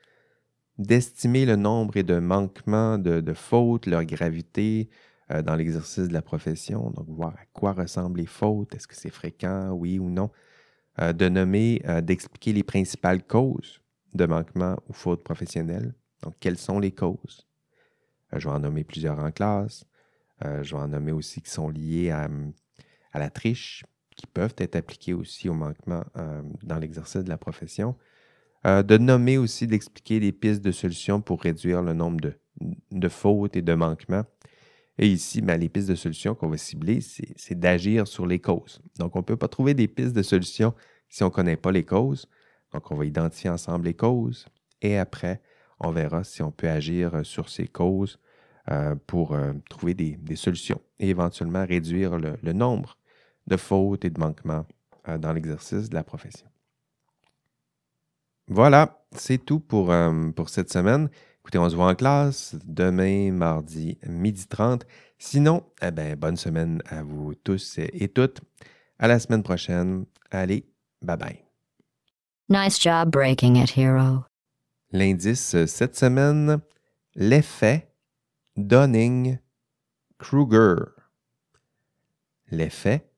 d'estimer 0.79 1.47
le 1.47 1.57
nombre 1.57 1.97
et 1.97 2.03
de 2.03 2.19
manquements 2.19 2.99
de, 2.99 3.33
fautes, 3.35 3.87
leur 3.87 4.05
gravité 4.05 4.89
euh, 5.31 5.43
dans 5.43 5.55
l'exercice 5.55 6.09
de 6.09 6.13
la 6.13 6.23
profession, 6.23 6.91
donc 6.91 7.09
voir 7.09 7.35
à 7.35 7.47
quoi 7.53 7.73
ressemblent 7.73 8.21
les 8.21 8.27
fautes, 8.27 8.75
est-ce 8.75 8.89
que 8.89 8.97
c'est 8.97 9.11
fréquent, 9.11 9.71
oui 9.71 9.99
ou 9.99 10.11
non, 10.11 10.31
euh, 11.01 11.13
de 11.13 11.29
nommer, 11.29 11.81
euh, 11.87 12.01
d'expliquer 12.01 12.53
les 12.53 12.65
principales 12.65 13.23
causes 13.23 13.81
de 14.15 14.27
manquements 14.27 14.77
ou 14.89 14.93
fautes 14.93 15.23
professionnelles, 15.23 15.95
donc 16.23 16.35
quelles 16.41 16.59
sont 16.59 16.79
les 16.79 16.93
causes? 16.93 17.47
je 18.35 18.49
vais 18.49 18.55
en 18.55 18.61
nommer 18.61 18.83
plusieurs 18.83 19.19
en 19.19 19.31
classe, 19.31 19.85
je 20.41 20.75
vais 20.75 20.81
en 20.81 20.89
nommer 20.89 21.13
aussi 21.13 21.43
qui 21.43 21.51
sont 21.51 21.69
liés 21.69 22.09
à, 22.09 22.31
à 23.13 23.19
la 23.19 23.29
triche, 23.29 23.85
qui 24.17 24.27
peuvent 24.27 24.55
être 24.57 24.75
appliqués 24.75 25.13
aussi 25.13 25.51
au 25.51 25.53
manquement 25.53 26.03
dans 26.63 26.79
l'exercice 26.79 27.23
de 27.23 27.29
la 27.29 27.37
profession. 27.37 27.95
De 28.65 28.97
nommer 28.97 29.37
aussi, 29.37 29.67
d'expliquer 29.67 30.19
des 30.19 30.33
pistes 30.33 30.63
de 30.63 30.73
solutions 30.73 31.21
pour 31.21 31.43
réduire 31.43 31.83
le 31.83 31.93
nombre 31.93 32.23
de, 32.91 33.09
fautes 33.11 33.55
et 33.55 33.61
de 33.61 33.75
manquements. 33.75 34.25
Et 34.99 35.09
ici, 35.09 35.41
ben, 35.41 35.59
les 35.59 35.69
pistes 35.69 35.89
de 35.89 35.95
solutions 35.95 36.35
qu'on 36.35 36.49
va 36.49 36.59
cibler, 36.59 37.01
c'est 37.01 37.59
d'agir 37.59 38.07
sur 38.07 38.27
les 38.27 38.39
causes. 38.39 38.81
Donc, 38.99 39.17
on 39.17 39.21
ne 39.21 39.25
peut 39.25 39.37
pas 39.37 39.49
trouver 39.49 39.75
des 39.75 39.89
pistes 39.89 40.15
de 40.15 40.23
solutions 40.23 40.75
si 41.09 41.23
on 41.23 41.27
ne 41.27 41.33
connaît 41.33 41.57
pas 41.57 41.73
les 41.73 41.85
causes. 41.85 42.29
Donc, 42.73 42.91
on 42.91 42.97
va 42.97 43.05
identifier 43.05 43.51
ensemble 43.51 43.87
les 43.87 43.95
causes 43.95 44.47
et 44.81 44.99
après, 44.99 45.41
on 45.81 45.91
verra 45.91 46.25
si 46.25 46.43
on 46.43 46.51
peut 46.51 46.69
agir 46.69 47.25
sur 47.25 47.49
ces 47.49 47.67
causes 47.67 48.19
euh, 48.71 48.95
pour 49.07 49.33
euh, 49.33 49.53
trouver 49.69 49.95
des, 49.95 50.37
solutions 50.37 50.81
et 50.99 51.09
éventuellement 51.09 51.67
réduire 51.67 52.19
le, 52.19 52.53
nombre 52.53 52.97
de 53.47 53.57
fautes 53.57 54.05
et 54.05 54.11
de 54.11 54.21
manquements 54.21 54.67
dans 55.19 55.33
l'exercice 55.33 55.91
de 55.91 55.95
la 55.95 56.05
profession. 56.05 56.47
Voilà, 58.47 59.05
c'est 59.13 59.39
tout 59.45 59.61
pour, 59.61 59.91
euh, 59.91 60.31
pour 60.31 60.49
cette 60.49 60.73
semaine. 60.73 61.09
Écoutez, 61.43 61.59
on 61.59 61.69
se 61.69 61.75
voit 61.75 61.89
en 61.89 61.97
classe 61.97 62.55
demain, 62.65 63.33
mardi, 63.33 63.99
midi 64.07 64.47
30. 64.47 64.87
Sinon, 65.19 65.65
eh 65.83 65.91
ben, 65.91 66.15
bonne 66.15 66.37
semaine 66.37 66.81
à 66.87 67.03
vous 67.03 67.35
tous 67.35 67.79
et 67.79 68.09
toutes. 68.09 68.41
À 69.01 69.09
la 69.09 69.19
semaine 69.19 69.43
prochaine. 69.43 70.07
Allez, 70.31 70.65
bye 71.03 71.17
bye. 71.17 71.43
Nice 72.49 72.81
job 72.81 73.11
breaking 73.11 73.57
it, 73.57 73.77
hero. 73.77 74.25
L'indice 74.93 75.67
cette 75.67 75.97
semaine, 75.97 76.61
l'effet 77.17 77.93
Dunning-Kruger. 78.57 80.77
L'effet 82.51 83.11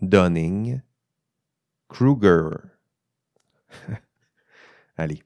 Dunning-Kruger. 0.00 2.50
Allez, 4.96 5.22